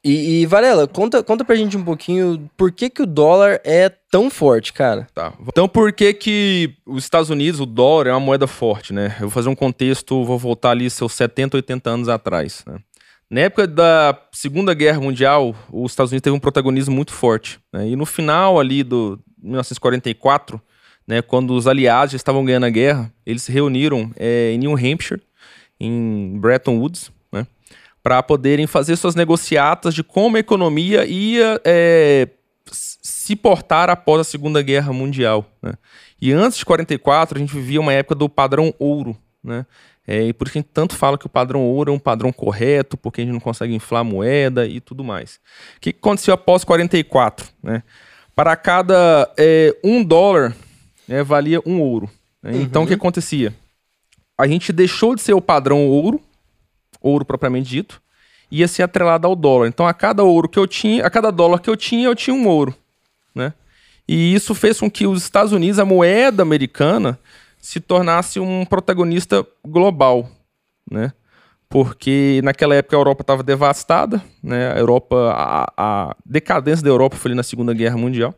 E, 0.03 0.41
e, 0.41 0.45
Varela, 0.45 0.88
conta, 0.88 1.21
conta 1.21 1.43
pra 1.43 1.55
gente 1.55 1.75
um 1.75 1.83
pouquinho 1.83 2.50
por 2.55 2.71
que, 2.71 2.89
que 2.89 3.01
o 3.01 3.05
dólar 3.05 3.59
é 3.65 3.89
tão 3.89 4.29
forte, 4.29 4.71
cara. 4.71 5.07
Tá. 5.13 5.33
Então, 5.48 5.67
por 5.67 5.91
que 5.91 6.13
que 6.13 6.75
os 6.86 7.03
Estados 7.03 7.29
Unidos, 7.29 7.59
o 7.59 7.65
dólar 7.65 8.07
é 8.07 8.12
uma 8.12 8.19
moeda 8.19 8.48
forte, 8.48 8.93
né? 8.93 9.15
Eu 9.15 9.27
vou 9.27 9.29
fazer 9.29 9.50
um 9.50 9.55
contexto, 9.55 10.24
vou 10.24 10.38
voltar 10.38 10.71
ali 10.71 10.89
seus 10.89 11.13
70, 11.13 11.57
80 11.57 11.89
anos 11.89 12.07
atrás, 12.07 12.63
né? 12.65 12.77
Na 13.29 13.41
época 13.41 13.67
da 13.67 14.19
Segunda 14.31 14.74
Guerra 14.74 15.00
Mundial, 15.00 15.53
os 15.71 15.91
Estados 15.91 16.12
Unidos 16.12 16.24
teve 16.24 16.36
um 16.36 16.39
protagonismo 16.39 16.95
muito 16.95 17.13
forte. 17.13 17.59
Né? 17.71 17.89
E 17.89 17.95
no 17.95 18.05
final 18.05 18.59
ali 18.59 18.81
do 18.81 19.19
1944, 19.41 20.62
né, 21.08 21.22
quando 21.22 21.55
os 21.55 21.67
aliados 21.67 22.12
já 22.12 22.15
estavam 22.17 22.46
ganhando 22.46 22.65
a 22.65 22.69
guerra, 22.69 23.12
eles 23.25 23.43
se 23.43 23.51
reuniram 23.51 24.12
é, 24.15 24.51
em 24.51 24.58
New 24.58 24.74
Hampshire, 24.74 25.22
em 25.79 26.38
Bretton 26.39 26.77
Woods, 26.77 27.12
né, 27.31 27.48
para 28.03 28.22
poderem 28.22 28.67
fazer 28.67 28.96
suas 28.96 29.15
negociatas 29.15 29.93
de 29.93 30.03
como 30.03 30.38
a 30.38 30.39
economia 30.39 31.05
ia 31.05 31.60
é, 31.65 32.27
se 32.72 33.36
portar 33.36 33.89
após 33.89 34.22
a 34.22 34.24
Segunda 34.24 34.62
Guerra 34.62 34.93
Mundial. 34.93 35.46
Né? 35.62 35.74
E 36.22 36.31
antes 36.31 36.58
de 36.58 36.65
44, 36.65 37.38
a 37.38 37.39
gente 37.39 37.53
vivia 37.53 37.79
uma 37.79 37.93
época 37.93 38.15
do 38.15 38.27
padrão 38.29 38.74
ouro, 38.77 39.17
né? 39.43 39.65
É, 40.08 40.24
e 40.24 40.34
por 40.34 40.48
isso 40.48 40.58
a 40.58 40.62
gente 40.62 40.72
tanto 40.74 40.96
fala 40.96 41.19
que 41.19 41.27
o 41.27 41.29
padrão 41.29 41.62
ouro 41.62 41.91
é 41.91 41.96
um 41.96 42.00
padrão 42.00 42.34
correto, 42.34 42.98
porque 42.98 43.22
a 43.22 43.24
gente 43.24 43.34
não 43.34 43.39
consegue 43.39 43.75
inflar 43.75 44.03
moeda 44.03 44.65
e 44.65 44.81
tudo 44.81 45.03
mais. 45.03 45.39
O 45.77 45.79
que 45.81 45.91
aconteceu 45.91 46.34
após 46.34 46.63
44? 46.63 47.48
Né? 47.62 47.84
Para 48.39 48.55
cada 48.55 49.29
é, 49.38 49.75
um 49.84 50.01
dólar, 50.01 50.55
né, 51.05 51.22
valia 51.24 51.62
um 51.65 51.81
ouro. 51.81 52.10
Né? 52.41 52.53
Uhum. 52.53 52.62
Então 52.62 52.84
o 52.84 52.88
que 52.88 52.93
acontecia? 52.93 53.53
A 54.38 54.48
gente 54.48 54.72
deixou 54.72 55.13
de 55.13 55.22
ser 55.22 55.34
o 55.34 55.41
padrão 55.41 55.86
ouro, 55.89 56.22
ouro 57.01 57.25
propriamente 57.25 57.69
dito, 57.69 58.01
ia 58.50 58.65
ser 58.65 58.84
atrelado 58.84 59.27
ao 59.27 59.36
dólar. 59.36 59.67
Então 59.67 59.86
a 59.86 59.93
cada 59.93 60.24
ouro 60.24 60.48
que 60.48 60.58
eu 60.58 60.65
tinha, 60.65 61.05
a 61.05 61.10
cada 61.10 61.31
dólar 61.34 61.60
que 61.60 61.69
eu 61.69 61.75
tinha, 61.75 62.05
eu 62.05 62.15
tinha 62.15 62.34
um 62.34 62.48
ouro. 62.48 62.74
Né? 63.36 63.51
E 64.08 64.34
isso 64.34 64.55
fez 64.55 64.79
com 64.79 64.89
que 64.89 65.05
os 65.05 65.22
Estados 65.22 65.51
Unidos, 65.51 65.77
a 65.77 65.84
moeda 65.84 66.41
americana, 66.41 67.19
se 67.60 67.81
tornasse 67.81 68.39
um 68.39 68.63
protagonista 68.63 69.46
global, 69.67 70.31
né? 70.89 71.12
Porque 71.69 72.41
naquela 72.43 72.73
época 72.75 72.97
a 72.97 72.99
Europa 72.99 73.21
estava 73.21 73.43
devastada, 73.43 74.23
né? 74.41 74.73
A 74.73 74.79
Europa, 74.79 75.31
a, 75.35 75.73
a, 75.77 76.15
decadência 76.25 76.83
da 76.83 76.89
Europa 76.89 77.15
foi 77.15 77.29
ali 77.29 77.35
na 77.35 77.43
Segunda 77.43 77.73
Guerra 77.75 77.95
Mundial, 77.95 78.33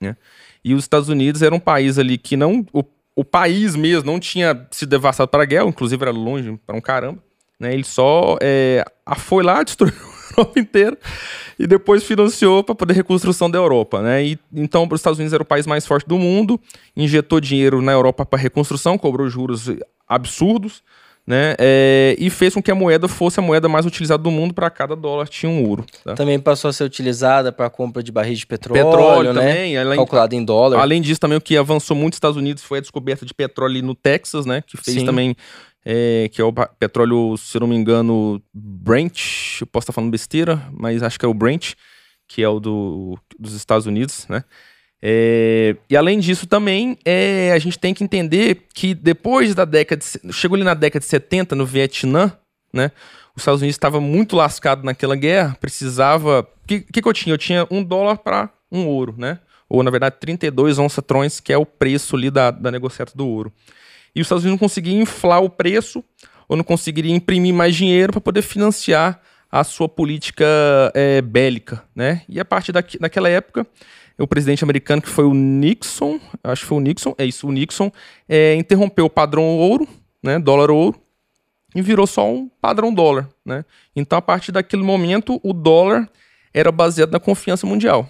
né? 0.00 0.16
E 0.64 0.72
os 0.72 0.84
Estados 0.84 1.10
Unidos 1.10 1.42
era 1.42 1.54
um 1.54 1.60
país 1.60 1.98
ali 1.98 2.16
que 2.16 2.36
não, 2.36 2.66
o, 2.72 2.82
o 3.14 3.24
país 3.24 3.76
mesmo 3.76 4.10
não 4.10 4.18
tinha 4.18 4.66
se 4.70 4.86
devastado 4.86 5.28
para 5.28 5.42
a 5.42 5.46
guerra, 5.46 5.66
inclusive 5.68 6.02
era 6.02 6.10
longe 6.10 6.58
para 6.66 6.74
um 6.74 6.80
caramba, 6.80 7.22
né? 7.60 7.74
Ele 7.74 7.84
só 7.84 8.38
é, 8.40 8.82
foi 9.18 9.44
lá 9.44 9.60
destruiu 9.64 9.92
a 9.94 10.40
Europa 10.40 10.58
inteira 10.58 10.98
e 11.58 11.66
depois 11.66 12.02
financiou 12.02 12.64
para 12.64 12.74
poder 12.74 12.94
reconstrução 12.94 13.50
da 13.50 13.58
Europa, 13.58 14.00
né? 14.00 14.24
E, 14.24 14.38
então, 14.54 14.88
os 14.90 15.00
Estados 15.00 15.18
Unidos 15.18 15.34
era 15.34 15.42
o 15.42 15.46
país 15.46 15.66
mais 15.66 15.86
forte 15.86 16.08
do 16.08 16.16
mundo, 16.16 16.58
injetou 16.96 17.40
dinheiro 17.40 17.82
na 17.82 17.92
Europa 17.92 18.24
para 18.24 18.38
reconstrução, 18.38 18.96
cobrou 18.96 19.28
juros 19.28 19.68
absurdos, 20.08 20.82
né? 21.28 21.54
É, 21.58 22.16
e 22.18 22.30
fez 22.30 22.54
com 22.54 22.62
que 22.62 22.70
a 22.70 22.74
moeda 22.74 23.06
fosse 23.06 23.38
a 23.38 23.42
moeda 23.42 23.68
mais 23.68 23.84
utilizada 23.84 24.22
do 24.22 24.30
mundo, 24.30 24.54
para 24.54 24.70
cada 24.70 24.96
dólar 24.96 25.28
tinha 25.28 25.50
um 25.50 25.62
ouro. 25.62 25.84
Tá? 26.02 26.14
Também 26.14 26.40
passou 26.40 26.70
a 26.70 26.72
ser 26.72 26.84
utilizada 26.84 27.52
para 27.52 27.68
compra 27.68 28.02
de 28.02 28.10
barris 28.10 28.38
de 28.38 28.46
petróleo, 28.46 28.82
petróleo 28.82 29.32
né? 29.34 29.40
também, 29.46 29.76
além, 29.76 29.98
calculado 29.98 30.34
em 30.34 30.42
dólar. 30.42 30.80
Além 30.80 31.02
disso, 31.02 31.20
também 31.20 31.36
o 31.36 31.40
que 31.40 31.54
avançou 31.54 31.94
muito 31.94 32.12
nos 32.12 32.16
Estados 32.16 32.38
Unidos 32.38 32.62
foi 32.62 32.78
a 32.78 32.80
descoberta 32.80 33.26
de 33.26 33.34
petróleo 33.34 33.82
no 33.82 33.94
Texas, 33.94 34.46
né? 34.46 34.62
Que 34.66 34.78
fez 34.78 35.00
Sim. 35.00 35.04
também 35.04 35.36
é, 35.84 36.30
que 36.32 36.40
é 36.40 36.44
o 36.44 36.52
petróleo, 36.78 37.36
se 37.36 37.60
não 37.60 37.66
me 37.66 37.76
engano, 37.76 38.42
Brent, 38.54 39.60
eu 39.60 39.66
posso 39.66 39.84
estar 39.84 39.92
falando 39.92 40.10
besteira, 40.10 40.66
mas 40.72 41.02
acho 41.02 41.18
que 41.18 41.26
é 41.26 41.28
o 41.28 41.34
Brent, 41.34 41.74
que 42.26 42.42
é 42.42 42.48
o 42.48 42.58
do, 42.58 43.18
dos 43.38 43.52
Estados 43.52 43.86
Unidos, 43.86 44.26
né? 44.30 44.42
É, 45.00 45.76
e 45.88 45.96
além 45.96 46.18
disso 46.18 46.46
também, 46.46 46.98
é, 47.04 47.52
a 47.52 47.58
gente 47.58 47.78
tem 47.78 47.94
que 47.94 48.02
entender 48.02 48.66
que 48.74 48.94
depois 48.94 49.54
da 49.54 49.64
década, 49.64 50.02
de, 50.02 50.32
chegou 50.32 50.56
ali 50.56 50.64
na 50.64 50.74
década 50.74 51.00
de 51.00 51.06
70, 51.06 51.54
no 51.54 51.64
Vietnã, 51.64 52.32
né? 52.72 52.90
Os 53.34 53.42
Estados 53.42 53.60
Unidos 53.60 53.76
estava 53.76 54.00
muito 54.00 54.34
lascado 54.34 54.84
naquela 54.84 55.14
guerra, 55.14 55.56
precisava... 55.60 56.40
O 56.40 56.66
que, 56.66 56.80
que, 56.80 57.00
que 57.00 57.08
eu 57.08 57.12
tinha? 57.12 57.32
Eu 57.32 57.38
tinha 57.38 57.66
um 57.70 57.82
dólar 57.82 58.18
para 58.18 58.50
um 58.70 58.86
ouro, 58.86 59.14
né? 59.16 59.38
Ou, 59.68 59.82
na 59.82 59.90
verdade, 59.90 60.16
32 60.18 60.78
onça-trões, 60.78 61.38
que 61.38 61.52
é 61.52 61.56
o 61.58 61.64
preço 61.64 62.16
ali 62.16 62.30
da, 62.30 62.50
da 62.50 62.70
negociata 62.70 63.12
do 63.14 63.26
ouro 63.26 63.52
e 64.18 64.20
os 64.20 64.26
Estados 64.26 64.44
Unidos 64.44 64.60
não 64.60 64.68
conseguiam 64.68 65.00
inflar 65.00 65.40
o 65.42 65.48
preço 65.48 66.02
ou 66.48 66.56
não 66.56 66.64
conseguiriam 66.64 67.14
imprimir 67.14 67.54
mais 67.54 67.76
dinheiro 67.76 68.12
para 68.12 68.20
poder 68.20 68.42
financiar 68.42 69.20
a 69.50 69.62
sua 69.62 69.88
política 69.88 70.44
é, 70.92 71.22
bélica, 71.22 71.84
né? 71.94 72.22
E 72.28 72.40
a 72.40 72.44
partir 72.44 72.72
daqui, 72.72 72.98
daquela 72.98 73.28
época, 73.28 73.66
o 74.18 74.26
presidente 74.26 74.64
americano, 74.64 75.00
que 75.00 75.08
foi 75.08 75.24
o 75.24 75.32
Nixon, 75.32 76.20
acho 76.42 76.62
que 76.62 76.68
foi 76.68 76.78
o 76.78 76.80
Nixon, 76.80 77.14
é 77.16 77.24
isso, 77.24 77.46
o 77.46 77.52
Nixon, 77.52 77.90
é, 78.28 78.54
interrompeu 78.54 79.06
o 79.06 79.10
padrão 79.10 79.44
ouro, 79.44 79.86
né, 80.22 80.38
dólar 80.38 80.70
ouro, 80.70 81.00
e 81.74 81.82
virou 81.82 82.06
só 82.06 82.28
um 82.28 82.48
padrão 82.60 82.92
dólar, 82.92 83.28
né? 83.44 83.64
Então, 83.94 84.18
a 84.18 84.22
partir 84.22 84.50
daquele 84.50 84.82
momento, 84.82 85.38
o 85.44 85.52
dólar 85.52 86.08
era 86.52 86.72
baseado 86.72 87.12
na 87.12 87.20
confiança 87.20 87.66
mundial. 87.66 88.08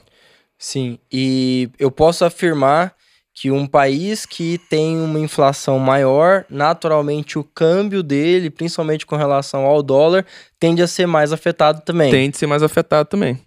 Sim, 0.56 0.98
e 1.12 1.68
eu 1.78 1.90
posso 1.90 2.24
afirmar 2.24 2.94
que 3.40 3.50
um 3.52 3.66
país 3.66 4.26
que 4.26 4.58
tem 4.68 4.98
uma 5.00 5.20
inflação 5.20 5.78
maior, 5.78 6.44
naturalmente 6.50 7.38
o 7.38 7.44
câmbio 7.44 8.02
dele, 8.02 8.50
principalmente 8.50 9.06
com 9.06 9.14
relação 9.14 9.64
ao 9.64 9.80
dólar, 9.80 10.26
tende 10.58 10.82
a 10.82 10.88
ser 10.88 11.06
mais 11.06 11.32
afetado 11.32 11.82
também. 11.82 12.10
Tende 12.10 12.36
a 12.36 12.38
ser 12.38 12.46
mais 12.48 12.64
afetado 12.64 13.08
também. 13.08 13.40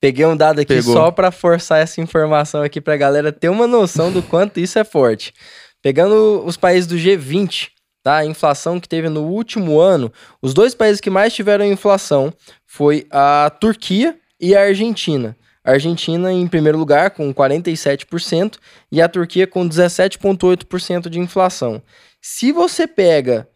Peguei 0.00 0.24
um 0.24 0.36
dado 0.36 0.60
aqui 0.60 0.76
Pegou. 0.76 0.94
só 0.94 1.10
para 1.10 1.30
forçar 1.30 1.80
essa 1.80 2.00
informação 2.00 2.62
aqui 2.62 2.80
para 2.80 2.94
a 2.94 2.96
galera 2.96 3.30
ter 3.30 3.50
uma 3.50 3.66
noção 3.66 4.10
do 4.10 4.22
quanto 4.22 4.58
isso 4.58 4.78
é 4.78 4.84
forte. 4.84 5.34
Pegando 5.82 6.42
os 6.46 6.56
países 6.56 6.86
do 6.86 6.96
G20, 6.96 7.68
tá? 8.02 8.16
A 8.16 8.26
inflação 8.26 8.80
que 8.80 8.88
teve 8.88 9.08
no 9.08 9.22
último 9.24 9.78
ano, 9.78 10.10
os 10.40 10.54
dois 10.54 10.74
países 10.74 11.00
que 11.00 11.10
mais 11.10 11.34
tiveram 11.34 11.64
inflação 11.66 12.32
foi 12.66 13.06
a 13.10 13.50
Turquia 13.60 14.16
e 14.40 14.56
a 14.56 14.62
Argentina. 14.62 15.36
A 15.62 15.72
Argentina 15.72 16.32
em 16.32 16.46
primeiro 16.46 16.78
lugar 16.78 17.10
com 17.10 17.32
47% 17.34 18.56
e 18.90 19.02
a 19.02 19.08
Turquia 19.08 19.46
com 19.46 19.68
17,8% 19.68 21.10
de 21.10 21.20
inflação. 21.20 21.82
Se 22.22 22.52
você 22.52 22.86
pega 22.86 23.46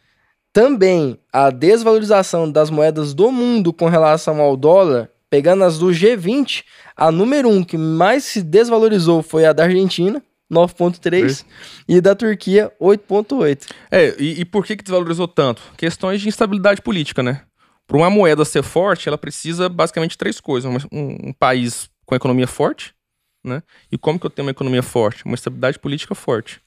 também 0.53 1.19
a 1.33 1.51
desvalorização 1.51 2.51
das 2.51 2.69
moedas 2.69 3.15
do 3.15 3.33
mundo 3.33 3.73
com 3.73 3.89
relação 3.89 4.41
ao 4.41 4.57
dólar, 4.57 5.11
pegando 5.35 5.65
as 5.65 5.81
do 5.81 5.89
G20, 5.89 6.63
a 6.97 7.11
número 7.11 7.49
1 7.49 7.53
um 7.57 7.65
que 7.65 7.77
mais 7.77 8.23
se 8.23 8.41
desvalorizou 8.41 9.21
foi 9.21 9.45
a 9.45 9.53
da 9.53 9.65
Argentina, 9.65 10.23
9,3 10.49 11.45
e 11.89 12.01
da 12.01 12.15
Turquia 12.15 12.73
8,8. 12.81 13.69
É, 13.91 14.15
e, 14.17 14.43
e, 14.43 14.45
por 14.45 14.65
que, 14.65 14.77
que 14.77 14.85
desvalorizou 14.85 15.27
tanto? 15.27 15.61
Questões 15.77 16.21
de 16.21 16.29
instabilidade 16.29 16.81
política, 16.81 17.21
né? 17.21 17.43
Para 17.85 17.97
uma 17.97 18.09
moeda 18.09 18.45
ser 18.45 18.63
forte, 18.63 19.09
ela 19.09 19.19
precisa 19.19 19.69
basicamente 19.69 20.13
de 20.13 20.19
três 20.19 20.39
coisas: 20.39 20.73
um, 20.93 21.19
um 21.31 21.33
país 21.33 21.91
com 22.07 22.15
economia 22.15 22.47
forte, 22.47 22.95
né? 23.43 23.61
E 23.91 23.99
como 23.99 24.21
que 24.21 24.27
eu 24.27 24.31
tenho 24.31 24.47
uma 24.47 24.53
economia 24.53 24.85
forte? 24.85 25.25
Uma 25.25 25.35
estabilidade 25.35 25.81
política 25.81 26.15
forte, 26.15 26.61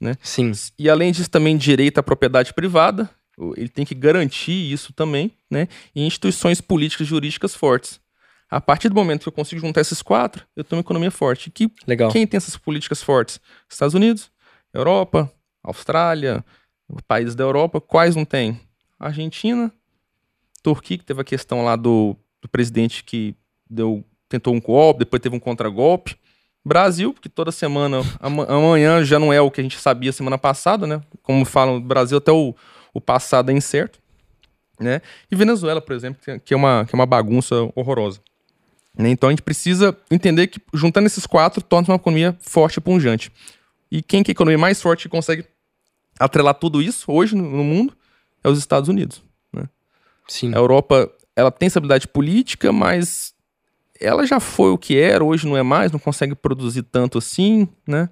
né? 0.00 0.16
Sim. 0.20 0.50
E 0.76 0.90
além 0.90 1.12
disso 1.12 1.30
também 1.30 1.56
direito 1.56 1.98
à 1.98 2.02
propriedade 2.02 2.52
privada, 2.52 3.08
ele 3.56 3.68
tem 3.68 3.84
que 3.84 3.94
garantir 3.94 4.72
isso 4.72 4.92
também, 4.92 5.30
né? 5.48 5.68
E 5.94 6.04
instituições 6.04 6.60
políticas 6.60 7.06
e 7.06 7.10
jurídicas 7.10 7.54
fortes. 7.54 8.00
A 8.50 8.60
partir 8.60 8.88
do 8.88 8.94
momento 8.94 9.22
que 9.22 9.28
eu 9.28 9.32
consigo 9.32 9.60
juntar 9.60 9.80
esses 9.80 10.00
quatro, 10.00 10.46
eu 10.56 10.64
tenho 10.64 10.78
uma 10.78 10.84
economia 10.84 11.10
forte. 11.10 11.50
Que, 11.50 11.70
Legal. 11.86 12.10
Quem 12.10 12.26
tem 12.26 12.38
essas 12.38 12.56
políticas 12.56 13.02
fortes? 13.02 13.40
Estados 13.68 13.94
Unidos, 13.94 14.30
Europa, 14.72 15.30
Austrália, 15.62 16.44
países 17.06 17.34
da 17.34 17.44
Europa. 17.44 17.80
Quais 17.80 18.16
não 18.16 18.24
tem? 18.24 18.58
Argentina, 18.98 19.70
Turquia, 20.62 20.98
que 20.98 21.04
teve 21.04 21.20
a 21.20 21.24
questão 21.24 21.62
lá 21.62 21.76
do, 21.76 22.16
do 22.40 22.48
presidente 22.48 23.04
que 23.04 23.34
deu, 23.68 24.02
tentou 24.28 24.54
um 24.54 24.60
golpe, 24.60 25.00
depois 25.00 25.20
teve 25.20 25.36
um 25.36 25.40
contragolpe. 25.40 26.16
Brasil, 26.64 27.14
porque 27.14 27.28
toda 27.28 27.52
semana, 27.52 28.00
amanhã 28.20 29.02
já 29.02 29.18
não 29.18 29.32
é 29.32 29.40
o 29.40 29.50
que 29.50 29.60
a 29.60 29.62
gente 29.62 29.78
sabia 29.78 30.12
semana 30.12 30.36
passada, 30.36 30.86
né? 30.86 31.00
Como 31.22 31.44
falam, 31.44 31.80
Brasil 31.80 32.18
até 32.18 32.32
o, 32.32 32.54
o 32.92 33.00
passado 33.00 33.50
é 33.50 33.54
incerto. 33.54 34.00
Né? 34.78 35.00
E 35.30 35.34
Venezuela, 35.34 35.80
por 35.80 35.94
exemplo, 35.94 36.20
que 36.44 36.54
é 36.54 36.56
uma, 36.56 36.84
que 36.84 36.94
é 36.94 36.96
uma 36.96 37.06
bagunça 37.06 37.54
horrorosa. 37.74 38.20
Né? 38.98 39.10
Então 39.10 39.28
a 39.28 39.32
gente 39.32 39.42
precisa 39.42 39.96
entender 40.10 40.48
que 40.48 40.60
juntando 40.74 41.06
esses 41.06 41.24
quatro 41.24 41.62
torna 41.62 41.88
uma 41.88 41.96
economia 41.96 42.36
forte 42.40 42.78
e 42.78 42.80
pungente. 42.80 43.32
E 43.90 44.02
quem 44.02 44.22
que 44.22 44.30
é 44.30 44.32
a 44.32 44.34
economia 44.34 44.58
mais 44.58 44.82
forte 44.82 45.04
que 45.04 45.08
consegue 45.08 45.46
atrelar 46.18 46.54
tudo 46.54 46.82
isso 46.82 47.10
hoje 47.10 47.36
no, 47.36 47.48
no 47.48 47.64
mundo 47.64 47.96
é 48.42 48.48
os 48.48 48.58
Estados 48.58 48.88
Unidos. 48.88 49.22
Né? 49.52 49.68
Sim. 50.26 50.52
A 50.52 50.58
Europa 50.58 51.10
ela 51.36 51.52
tem 51.52 51.68
estabilidade 51.68 52.08
política, 52.08 52.72
mas 52.72 53.32
ela 54.00 54.26
já 54.26 54.40
foi 54.40 54.70
o 54.70 54.78
que 54.78 54.98
era, 54.98 55.22
hoje 55.22 55.46
não 55.46 55.56
é 55.56 55.62
mais, 55.62 55.92
não 55.92 55.98
consegue 56.00 56.34
produzir 56.34 56.82
tanto 56.82 57.18
assim, 57.18 57.68
né? 57.86 58.08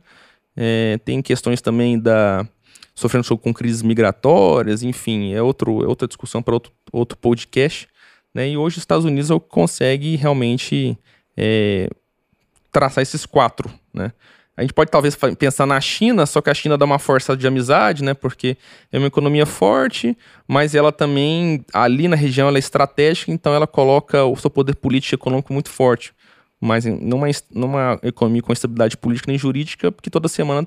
É, 0.57 0.99
tem 1.05 1.21
questões 1.21 1.61
também 1.61 1.99
da 1.99 2.49
sofrendo 2.95 3.37
com 3.37 3.53
crises 3.53 3.83
migratórias, 3.83 4.83
enfim, 4.83 5.35
é, 5.35 5.43
outro, 5.43 5.85
é 5.85 5.87
outra 5.87 6.09
discussão 6.09 6.43
para 6.43 6.55
outro, 6.55 6.73
outro 6.91 7.19
podcast, 7.19 7.87
né? 8.37 8.51
E 8.51 8.57
hoje 8.57 8.77
os 8.77 8.83
Estados 8.83 9.07
Unidos 9.07 9.31
é 9.31 9.41
consegue 9.49 10.15
realmente 10.15 10.97
é, 11.35 11.89
traçar 12.71 13.01
esses 13.01 13.25
quatro, 13.25 13.71
né? 13.95 14.13
A 14.55 14.63
gente 14.63 14.73
pode 14.73 14.91
talvez 14.91 15.17
pensar 15.39 15.67
na 15.67 15.79
China, 15.81 16.25
só 16.25 16.41
que 16.41 16.49
a 16.49 16.55
China 16.55 16.79
dá 16.79 16.85
uma 16.85 16.99
força 16.99 17.37
de 17.37 17.47
amizade, 17.47 18.03
né? 18.05 18.15
Porque 18.15 18.57
é 18.93 18.99
uma 18.99 19.07
economia 19.07 19.45
forte, 19.45 20.17
mas 20.47 20.75
ela 20.75 20.93
também, 20.93 21.65
ali 21.75 22.09
na 22.09 22.17
região, 22.17 22.49
ela 22.49 22.57
é 22.57 22.59
estratégica, 22.59 23.33
então 23.33 23.55
ela 23.55 23.67
coloca 23.67 24.25
o 24.25 24.37
seu 24.37 24.51
poder 24.51 24.75
político 24.77 25.15
e 25.15 25.17
econômico 25.17 25.53
muito 25.53 25.71
forte. 25.71 26.15
Mas 26.61 26.87
numa, 26.87 27.27
numa 27.51 27.99
economia 28.03 28.43
com 28.43 28.53
estabilidade 28.53 28.97
política 28.97 29.31
nem 29.31 29.39
jurídica, 29.39 29.93
porque 29.93 30.09
toda 30.09 30.27
semana, 30.27 30.67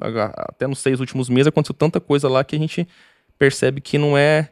até 0.00 0.66
nos 0.66 0.78
seis 0.78 1.00
últimos 1.00 1.28
meses, 1.28 1.48
aconteceu 1.48 1.74
tanta 1.74 2.00
coisa 2.00 2.28
lá 2.28 2.44
que 2.44 2.54
a 2.54 2.58
gente 2.58 2.86
percebe 3.36 3.80
que 3.80 3.98
não 3.98 4.16
é, 4.16 4.48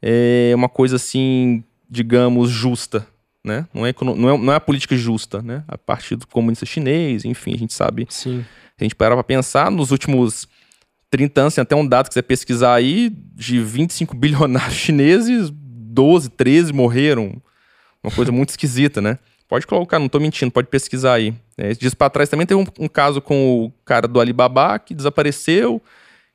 é 0.00 0.52
uma 0.54 0.68
coisa 0.68 0.94
assim, 0.94 1.64
digamos, 1.92 2.48
justa, 2.48 3.06
né? 3.44 3.66
Não 3.74 3.84
é, 3.84 3.94
não 4.00 4.30
é, 4.30 4.38
não 4.38 4.52
é 4.52 4.56
a 4.56 4.60
política 4.60 4.96
justa, 4.96 5.42
né? 5.42 5.62
A 5.68 5.76
Partido 5.76 6.26
Comunista 6.26 6.64
Chinês, 6.64 7.26
enfim, 7.26 7.52
a 7.52 7.58
gente 7.58 7.74
sabe. 7.74 8.06
Sim. 8.08 8.42
A 8.80 8.82
gente 8.82 8.94
parava 8.94 9.22
para 9.22 9.36
pensar, 9.36 9.70
nos 9.70 9.90
últimos 9.90 10.48
30 11.10 11.40
anos, 11.42 11.54
tem 11.54 11.60
até 11.60 11.76
um 11.76 11.86
dado 11.86 12.08
que 12.08 12.14
você 12.14 12.22
pesquisar 12.22 12.74
aí, 12.74 13.10
de 13.34 13.60
25 13.60 14.16
bilionários 14.16 14.74
chineses, 14.74 15.52
12, 15.52 16.30
13 16.30 16.72
morreram. 16.72 17.40
Uma 18.02 18.10
coisa 18.10 18.32
muito 18.32 18.48
esquisita, 18.48 19.02
né? 19.02 19.18
Pode 19.46 19.66
colocar, 19.66 19.98
não 19.98 20.08
tô 20.08 20.18
mentindo, 20.18 20.50
pode 20.50 20.68
pesquisar 20.68 21.12
aí. 21.12 21.34
É, 21.58 21.74
dias 21.74 21.92
para 21.92 22.08
trás 22.08 22.30
também 22.30 22.46
teve 22.46 22.58
um, 22.58 22.64
um, 22.80 22.88
caso 22.88 23.20
com 23.20 23.66
o 23.66 23.72
cara 23.84 24.08
do 24.08 24.18
Alibaba 24.18 24.78
que 24.78 24.94
desapareceu, 24.94 25.80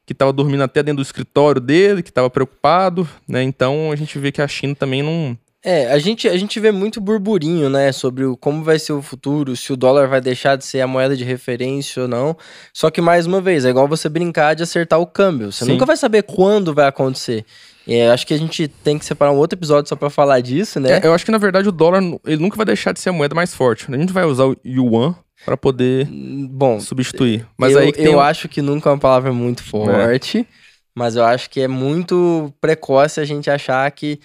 que 0.05 0.13
estava 0.13 0.31
dormindo 0.31 0.61
até 0.61 0.83
dentro 0.83 0.97
do 0.97 1.01
escritório 1.01 1.59
dele, 1.59 2.03
que 2.03 2.09
estava 2.09 2.29
preocupado, 2.29 3.09
né? 3.27 3.41
Então 3.41 3.91
a 3.91 3.95
gente 3.95 4.19
vê 4.19 4.31
que 4.31 4.39
a 4.39 4.47
China 4.47 4.75
também 4.75 5.01
não, 5.01 5.35
é, 5.63 5.91
a 5.91 5.97
gente, 5.97 6.27
a 6.27 6.37
gente 6.37 6.59
vê 6.59 6.71
muito 6.71 7.01
burburinho, 7.01 7.69
né, 7.69 7.91
sobre 7.91 8.23
o, 8.25 8.37
como 8.37 8.63
vai 8.63 8.77
ser 8.77 8.93
o 8.93 9.01
futuro, 9.01 9.55
se 9.55 9.73
o 9.73 9.77
dólar 9.77 10.07
vai 10.07 10.21
deixar 10.21 10.55
de 10.55 10.63
ser 10.65 10.81
a 10.81 10.87
moeda 10.87 11.15
de 11.17 11.23
referência 11.23 12.03
ou 12.03 12.07
não. 12.07 12.37
Só 12.73 12.89
que, 12.89 13.01
mais 13.01 13.25
uma 13.25 13.41
vez, 13.41 13.65
é 13.65 13.69
igual 13.69 13.87
você 13.87 14.07
brincar 14.07 14.53
de 14.53 14.63
acertar 14.63 14.99
o 14.99 15.07
câmbio. 15.07 15.51
Você 15.51 15.65
Sim. 15.65 15.71
nunca 15.71 15.85
vai 15.85 15.97
saber 15.97 16.23
quando 16.23 16.73
vai 16.73 16.87
acontecer. 16.87 17.43
É, 17.87 18.09
acho 18.09 18.27
que 18.27 18.33
a 18.33 18.37
gente 18.37 18.67
tem 18.67 18.99
que 18.99 19.05
separar 19.05 19.31
um 19.31 19.37
outro 19.37 19.57
episódio 19.57 19.87
só 19.87 19.95
para 19.95 20.09
falar 20.09 20.41
disso, 20.41 20.79
né? 20.79 20.99
É, 20.99 21.07
eu 21.07 21.13
acho 21.13 21.25
que, 21.25 21.31
na 21.31 21.37
verdade, 21.37 21.69
o 21.69 21.71
dólar 21.71 22.01
ele 22.25 22.41
nunca 22.41 22.57
vai 22.57 22.65
deixar 22.65 22.91
de 22.91 22.99
ser 22.99 23.09
a 23.09 23.13
moeda 23.13 23.33
mais 23.33 23.53
forte. 23.53 23.87
A 23.89 23.97
gente 23.97 24.11
vai 24.11 24.25
usar 24.25 24.45
o 24.45 24.57
yuan 24.65 25.15
para 25.45 25.55
poder 25.55 26.07
Bom, 26.49 26.79
substituir. 26.79 27.47
Mas 27.57 27.73
eu, 27.73 27.79
aí 27.79 27.93
eu 27.95 28.17
um... 28.17 28.19
acho 28.19 28.49
que 28.49 28.61
nunca 28.61 28.89
é 28.89 28.93
uma 28.93 28.99
palavra 28.99 29.31
muito 29.31 29.63
forte, 29.63 30.39
é. 30.39 30.45
mas 30.93 31.15
eu 31.15 31.23
acho 31.23 31.49
que 31.49 31.61
é 31.61 31.67
muito 31.67 32.53
precoce 32.59 33.19
a 33.19 33.25
gente 33.25 33.49
achar 33.49 33.89
que 33.91 34.19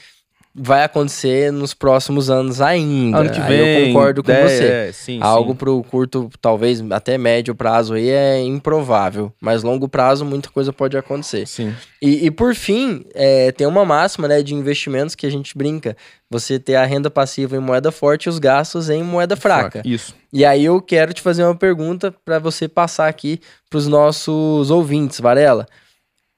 vai 0.54 0.84
acontecer 0.84 1.50
nos 1.50 1.72
próximos 1.72 2.28
anos 2.28 2.60
ainda. 2.60 3.18
Ano 3.18 3.30
que 3.30 3.40
vem. 3.40 3.60
Aí 3.60 3.80
eu 3.80 3.86
concordo 3.86 4.22
com 4.22 4.30
é, 4.30 4.42
você. 4.42 4.64
É, 4.64 4.92
sim, 4.92 5.18
Algo 5.22 5.52
sim. 5.52 5.56
pro 5.56 5.82
curto, 5.84 6.30
talvez 6.40 6.82
até 6.90 7.16
médio 7.16 7.54
prazo 7.54 7.94
aí 7.94 8.10
é 8.10 8.42
improvável. 8.42 9.32
Mas 9.40 9.62
longo 9.62 9.88
prazo 9.88 10.24
muita 10.24 10.50
coisa 10.50 10.72
pode 10.72 10.96
acontecer. 10.96 11.46
Sim. 11.46 11.74
E, 12.00 12.26
e 12.26 12.30
por 12.30 12.54
fim, 12.54 13.04
é, 13.14 13.50
tem 13.52 13.66
uma 13.66 13.84
máxima 13.84 14.28
né, 14.28 14.42
de 14.42 14.54
investimentos 14.54 15.14
que 15.14 15.26
a 15.26 15.30
gente 15.30 15.56
brinca. 15.56 15.96
Você 16.30 16.58
ter 16.58 16.76
a 16.76 16.84
renda 16.84 17.10
passiva 17.10 17.56
em 17.56 17.60
moeda 17.60 17.90
forte 17.90 18.26
e 18.26 18.28
os 18.28 18.38
gastos 18.38 18.90
em 18.90 19.02
moeda 19.02 19.36
fraca. 19.36 19.70
fraca. 19.70 19.88
Isso. 19.88 20.14
E 20.32 20.44
aí 20.44 20.64
eu 20.64 20.80
quero 20.80 21.12
te 21.12 21.20
fazer 21.20 21.44
uma 21.44 21.54
pergunta 21.54 22.14
para 22.24 22.38
você 22.38 22.66
passar 22.68 23.08
aqui 23.08 23.40
para 23.70 23.78
os 23.78 23.86
nossos 23.86 24.70
ouvintes, 24.70 25.20
Varela. 25.20 25.66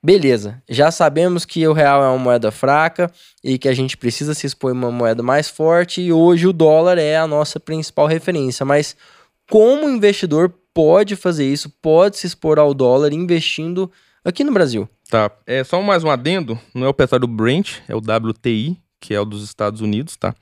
Beleza, 0.05 0.62
já 0.69 0.90
sabemos 0.90 1.47
que 1.47 1.67
o 1.67 1.73
real 1.73 2.05
é 2.05 2.09
uma 2.09 2.19
moeda 2.19 2.51
fraca 2.51 3.11
e 3.43 3.57
que 3.57 3.67
a 3.67 3.73
gente 3.73 3.97
precisa 3.97 4.35
se 4.35 4.47
expor 4.47 4.71
uma 4.71 4.90
moeda 4.90 5.23
mais 5.23 5.49
forte 5.49 6.03
e 6.03 6.12
hoje 6.12 6.47
o 6.47 6.53
dólar 6.53 6.99
é 6.99 7.17
a 7.17 7.27
nossa 7.27 7.59
principal 7.59 8.07
referência, 8.07 8.67
mas 8.67 8.95
como 9.51 9.87
o 9.87 9.90
investidor 9.90 10.53
pode 10.75 11.17
fazer 11.17 11.51
isso, 11.51 11.71
pode 11.81 12.19
se 12.19 12.27
expor 12.27 12.59
ao 12.59 12.75
dólar 12.75 13.14
investindo 13.14 13.90
aqui 14.23 14.45
no 14.45 14.53
Brasil? 14.53 14.87
Tá, 15.09 15.31
é 15.47 15.64
só 15.64 15.81
mais 15.81 16.05
um 16.05 16.11
adendo, 16.11 16.61
não 16.75 16.85
é 16.85 16.88
o 16.90 16.95
petróleo 16.95 17.27
Brent, 17.27 17.79
é 17.88 17.95
o 17.95 17.99
WTI, 17.99 18.77
que 19.01 19.14
é 19.14 19.21
o 19.21 19.25
dos 19.25 19.43
Estados 19.43 19.81
Unidos, 19.81 20.17
tá? 20.17 20.35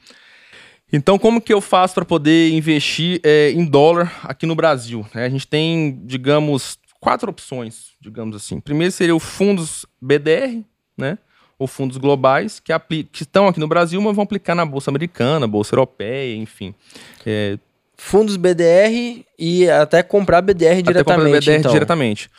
Então, 0.92 1.16
como 1.16 1.40
que 1.40 1.54
eu 1.54 1.60
faço 1.60 1.94
para 1.94 2.04
poder 2.04 2.50
investir 2.50 3.20
é, 3.22 3.52
em 3.52 3.64
dólar 3.64 4.12
aqui 4.24 4.44
no 4.44 4.56
Brasil? 4.56 5.06
É, 5.14 5.24
a 5.24 5.28
gente 5.28 5.46
tem, 5.46 6.00
digamos, 6.04 6.78
quatro 6.98 7.30
opções, 7.30 7.91
digamos 8.02 8.34
assim. 8.34 8.60
Primeiro 8.60 8.92
seria 8.92 9.14
o 9.14 9.20
fundos 9.20 9.86
BDR, 10.00 10.62
né? 10.96 11.16
Ou 11.58 11.68
fundos 11.68 11.96
globais 11.96 12.58
que, 12.58 12.72
que 13.04 13.22
estão 13.22 13.46
aqui 13.46 13.60
no 13.60 13.68
Brasil, 13.68 14.00
mas 14.02 14.16
vão 14.16 14.24
aplicar 14.24 14.54
na 14.54 14.66
Bolsa 14.66 14.90
Americana, 14.90 15.46
Bolsa 15.46 15.74
Europeia, 15.74 16.34
enfim. 16.36 16.74
É... 17.24 17.56
Fundos 17.96 18.36
BDR 18.36 19.24
e 19.38 19.70
até 19.70 20.02
comprar 20.02 20.42
BDR 20.42 20.80
até 20.80 20.82
diretamente. 20.82 21.04
Comprar 21.04 21.40
BDR 21.40 21.58
então. 21.60 21.72
diretamente. 21.72 22.30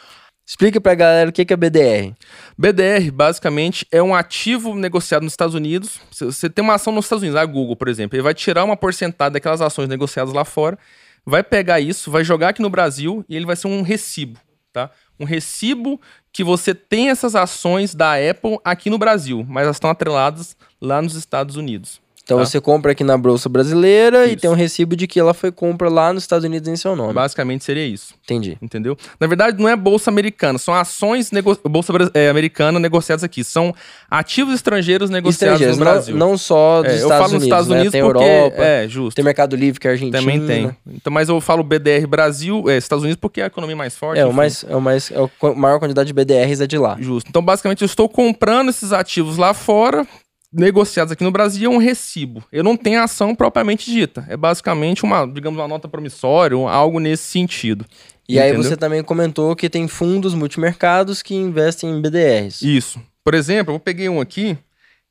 Explica 0.46 0.82
pra 0.82 0.94
galera 0.94 1.30
o 1.30 1.34
que 1.34 1.54
é 1.54 1.56
BDR. 1.56 2.14
BDR, 2.58 3.10
basicamente, 3.14 3.88
é 3.90 4.04
um 4.04 4.14
ativo 4.14 4.76
negociado 4.76 5.24
nos 5.24 5.32
Estados 5.32 5.56
Unidos. 5.56 6.02
Você 6.12 6.50
tem 6.50 6.62
uma 6.62 6.74
ação 6.74 6.92
nos 6.92 7.06
Estados 7.06 7.22
Unidos, 7.22 7.40
a 7.40 7.46
Google, 7.46 7.78
por 7.78 7.88
exemplo, 7.88 8.18
ele 8.18 8.24
vai 8.24 8.34
tirar 8.34 8.66
uma 8.66 8.76
porcentagem 8.76 9.32
daquelas 9.32 9.62
ações 9.62 9.88
negociadas 9.88 10.34
lá 10.34 10.44
fora, 10.44 10.78
vai 11.26 11.42
pegar 11.42 11.80
isso, 11.80 12.12
vai 12.12 12.26
jogar 12.26 12.50
aqui 12.50 12.62
no 12.62 12.70
Brasil 12.70 13.24
e 13.30 13.38
ele 13.38 13.46
vai 13.46 13.56
ser 13.56 13.68
um 13.68 13.82
recibo 13.84 14.38
tá? 14.74 14.90
Um 15.20 15.26
recibo 15.26 16.00
que 16.32 16.44
você 16.44 16.74
tem 16.74 17.10
essas 17.10 17.36
ações 17.36 17.94
da 17.96 18.14
Apple 18.16 18.58
aqui 18.64 18.90
no 18.90 18.98
Brasil, 18.98 19.46
mas 19.48 19.64
elas 19.64 19.76
estão 19.78 19.90
atreladas 19.90 20.58
lá 20.82 21.02
nos 21.02 21.16
Estados 21.16 21.56
Unidos. 21.56 22.03
Então 22.24 22.38
tá? 22.38 22.46
você 22.46 22.62
compra 22.62 22.94
aqui 22.94 23.04
na 23.04 23.18
Bolsa 23.18 23.50
Brasileira 23.50 24.26
isso. 24.26 24.34
e 24.34 24.38
tem 24.38 24.50
um 24.50 24.54
recibo 24.54 24.96
de 24.96 25.08
que 25.08 25.20
ela 25.20 25.34
foi 25.34 25.52
compra 25.52 25.90
lá 25.90 26.14
nos 26.14 26.24
Estados 26.24 26.46
Unidos 26.46 26.70
em 26.70 26.76
seu 26.78 26.96
nome. 26.96 27.14
Basicamente 27.14 27.66
seria 27.66 27.86
isso. 27.86 28.14
Entendi. 28.24 28.58
Entendeu? 28.62 28.98
Na 29.20 29.28
verdade, 29.28 29.62
não 29.62 29.68
é 29.68 29.76
Bolsa 29.76 30.10
Americana, 30.10 30.58
são 30.58 30.74
ações 30.74 31.32
nego... 31.32 31.58
Bolsa 31.66 31.92
é, 32.14 32.30
Americana 32.30 32.80
negociadas 32.80 33.26
aqui. 33.26 33.44
São 33.44 33.76
ativos 34.10 34.56
estrangeiros 34.56 35.10
negociados 35.10 35.60
estrangeiros, 35.60 35.78
no 35.78 35.84
Brasil. 35.84 36.16
Não, 36.16 36.30
não 36.30 36.38
só 36.38 36.82
dos 36.82 36.94
é, 36.94 36.96
Estados 36.96 37.12
eu 37.12 37.18
falo 37.20 37.34
nos 37.34 37.44
Estados 37.44 37.68
né? 37.68 37.76
Unidos 37.76 37.92
tem 37.92 38.02
porque... 38.02 38.24
Europa, 38.24 38.64
é, 38.64 38.88
justo. 38.88 39.16
Tem 39.16 39.26
Mercado 39.26 39.56
Livre 39.58 39.80
que 39.80 39.88
é 39.88 39.92
Argentina. 39.92 40.20
Também 40.20 40.46
tem. 40.46 40.72
Então, 40.88 41.12
mas 41.12 41.28
eu 41.28 41.42
falo 41.42 41.62
BDR 41.62 42.08
Brasil, 42.08 42.70
é, 42.70 42.78
Estados 42.78 43.04
Unidos 43.04 43.20
porque 43.20 43.42
é 43.42 43.44
a 43.44 43.48
economia 43.48 43.76
mais 43.76 43.98
forte. 43.98 44.20
É, 44.20 44.26
o 44.26 44.32
mais, 44.32 44.64
é 44.64 44.76
o 44.76 44.82
mais, 44.82 45.12
é 45.12 45.18
a 45.18 45.54
maior 45.56 45.78
quantidade 45.78 46.08
de 46.08 46.14
BDRs 46.14 46.62
é 46.62 46.68
de 46.68 46.78
lá. 46.78 46.96
Justo. 47.00 47.28
Então, 47.30 47.42
basicamente, 47.42 47.82
eu 47.82 47.86
estou 47.86 48.08
comprando 48.08 48.70
esses 48.70 48.94
ativos 48.94 49.36
lá 49.36 49.54
fora 49.54 50.08
negociados 50.54 51.12
aqui 51.12 51.24
no 51.24 51.32
Brasil 51.32 51.72
é 51.72 51.76
um 51.76 51.80
recibo. 51.80 52.44
Eu 52.52 52.64
não 52.64 52.78
tenho 52.78 53.02
ação 53.02 53.34
propriamente 53.34 53.90
dita. 53.90 54.26
É 54.30 54.38
basicamente 54.38 55.04
uma, 55.04 55.26
digamos, 55.26 55.60
uma 55.60 55.68
nota 55.68 55.88
promissória, 55.88 56.56
algo 56.70 57.00
nesse 57.00 57.24
sentido. 57.24 57.86
E 58.28 58.38
Entendeu? 58.38 58.52
aí 58.52 58.64
você 58.64 58.78
também 58.78 59.04
comentou 59.04 59.56
que 59.56 59.70
tem 59.70 59.88
fundos 59.88 60.34
multimercados 60.34 61.22
que 61.22 61.36
investem 61.36 61.90
em 61.90 62.02
BDRs. 62.02 62.62
Isso. 62.62 63.02
Por 63.24 63.34
exemplo, 63.34 63.74
eu 63.74 63.80
peguei 63.80 64.08
um 64.08 64.22
aqui, 64.22 64.58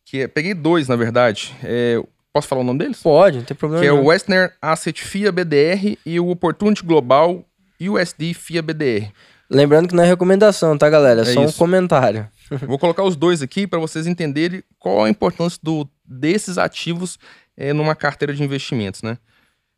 que 0.05 0.23
é, 0.23 0.29
peguei 0.29 0.55
dois, 0.55 0.89
na 0.89 0.97
verdade. 0.97 1.55
É, 1.63 2.01
posso 2.33 2.49
falar 2.49 2.63
o 2.63 2.65
nome 2.65 2.79
deles? 2.79 3.03
Pode, 3.03 3.39
não 3.39 3.45
tem 3.45 3.57
problema. 3.57 3.83
Que 3.83 3.91
não. 3.91 3.99
é 3.99 4.01
o 4.01 4.07
Western 4.07 4.51
Asset 4.63 5.03
FIA 5.03 5.33
BDR 5.33 5.99
e 6.07 6.21
o 6.21 6.29
Opportunity 6.29 6.83
Global 6.83 7.45
USD 7.81 8.33
FIA 8.33 8.63
BDR. 8.63 9.11
Lembrando 9.51 9.89
que 9.89 9.95
não 9.95 10.03
é 10.03 10.07
recomendação, 10.07 10.79
tá, 10.79 10.89
galera? 10.89 11.21
É, 11.21 11.31
é 11.31 11.35
só 11.35 11.45
isso. 11.45 11.55
um 11.55 11.59
comentário. 11.59 12.27
Vou 12.67 12.79
colocar 12.79 13.03
os 13.03 13.17
dois 13.17 13.43
aqui 13.43 13.67
para 13.67 13.79
vocês 13.79 14.07
entenderem 14.07 14.63
qual 14.79 15.05
a 15.05 15.11
importância 15.11 15.59
do, 15.63 15.89
desses 16.05 16.59
ativos 16.59 17.19
é, 17.57 17.73
numa 17.73 17.95
carteira 17.95 18.35
de 18.35 18.43
investimentos, 18.43 19.03
né? 19.03 19.19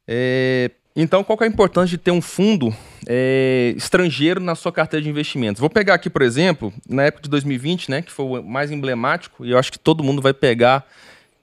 É, 0.06 0.70
então, 0.96 1.24
qual 1.24 1.37
é 1.40 1.44
a 1.44 1.48
importância 1.48 1.88
de 1.88 1.98
ter 1.98 2.12
um 2.12 2.22
fundo 2.22 2.74
é, 3.06 3.74
estrangeiro 3.76 4.38
na 4.38 4.54
sua 4.54 4.70
carteira 4.70 5.02
de 5.02 5.10
investimentos? 5.10 5.58
Vou 5.58 5.68
pegar 5.68 5.94
aqui, 5.94 6.08
por 6.08 6.22
exemplo, 6.22 6.72
na 6.88 7.02
época 7.02 7.24
de 7.24 7.30
2020, 7.30 7.90
né, 7.90 8.02
que 8.02 8.12
foi 8.12 8.24
o 8.24 8.42
mais 8.42 8.70
emblemático, 8.70 9.44
e 9.44 9.50
eu 9.50 9.58
acho 9.58 9.72
que 9.72 9.78
todo 9.78 10.04
mundo 10.04 10.22
vai 10.22 10.32
pegar 10.32 10.87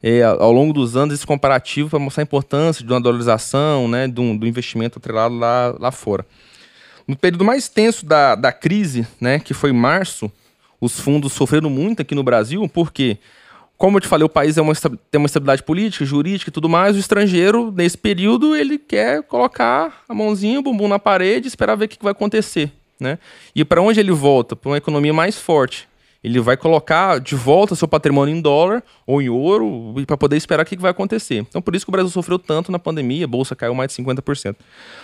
é, 0.01 0.23
ao 0.23 0.53
longo 0.53 0.71
dos 0.71 0.95
anos 0.95 1.13
esse 1.13 1.27
comparativo 1.27 1.89
para 1.89 1.99
mostrar 1.99 2.21
a 2.21 2.23
importância 2.23 2.85
de 2.85 2.93
uma 2.93 3.01
dolarização, 3.01 3.89
né, 3.89 4.07
do, 4.07 4.37
do 4.37 4.47
investimento 4.47 4.99
atrelado 4.99 5.35
lá, 5.35 5.75
lá 5.77 5.91
fora. 5.91 6.25
No 7.05 7.17
período 7.17 7.43
mais 7.43 7.67
tenso 7.67 8.05
da, 8.05 8.35
da 8.35 8.53
crise, 8.53 9.05
né, 9.19 9.37
que 9.37 9.53
foi 9.53 9.73
março, 9.73 10.31
os 10.81 10.99
fundos 10.99 11.31
sofreram 11.33 11.69
muito 11.69 12.01
aqui 12.01 12.15
no 12.15 12.23
Brasil, 12.23 12.67
porque, 12.67 13.19
como 13.77 13.97
eu 13.97 14.01
te 14.01 14.07
falei, 14.07 14.25
o 14.25 14.29
país 14.29 14.57
é 14.57 14.61
uma, 14.61 14.73
tem 14.73 15.19
uma 15.19 15.27
estabilidade 15.27 15.61
política, 15.61 16.03
jurídica 16.03 16.49
e 16.49 16.53
tudo 16.53 16.67
mais, 16.67 16.95
o 16.95 16.99
estrangeiro, 16.99 17.71
nesse 17.71 17.97
período, 17.97 18.55
ele 18.55 18.79
quer 18.79 19.21
colocar 19.21 20.03
a 20.09 20.13
mãozinha, 20.13 20.59
o 20.59 20.63
bumbum 20.63 20.87
na 20.87 20.97
parede 20.97 21.47
esperar 21.47 21.75
ver 21.75 21.85
o 21.85 21.87
que 21.87 22.01
vai 22.01 22.11
acontecer. 22.11 22.71
Né? 22.99 23.19
E 23.55 23.63
para 23.63 23.81
onde 23.81 23.99
ele 23.99 24.11
volta? 24.11 24.55
Para 24.55 24.69
uma 24.71 24.77
economia 24.77 25.13
mais 25.13 25.37
forte. 25.37 25.87
Ele 26.23 26.39
vai 26.39 26.55
colocar 26.55 27.19
de 27.19 27.33
volta 27.33 27.73
seu 27.73 27.87
patrimônio 27.87 28.35
em 28.35 28.39
dólar 28.39 28.83
ou 29.07 29.19
em 29.23 29.29
ouro 29.29 29.95
para 30.05 30.15
poder 30.15 30.37
esperar 30.37 30.61
o 30.61 30.65
que 30.65 30.77
vai 30.77 30.91
acontecer. 30.91 31.37
Então, 31.49 31.63
por 31.63 31.75
isso 31.75 31.83
que 31.83 31.89
o 31.89 31.91
Brasil 31.91 32.11
sofreu 32.11 32.37
tanto 32.37 32.71
na 32.71 32.77
pandemia, 32.77 33.25
a 33.25 33.27
bolsa 33.27 33.55
caiu 33.55 33.73
mais 33.73 33.91
de 33.91 34.03
50%. 34.03 34.55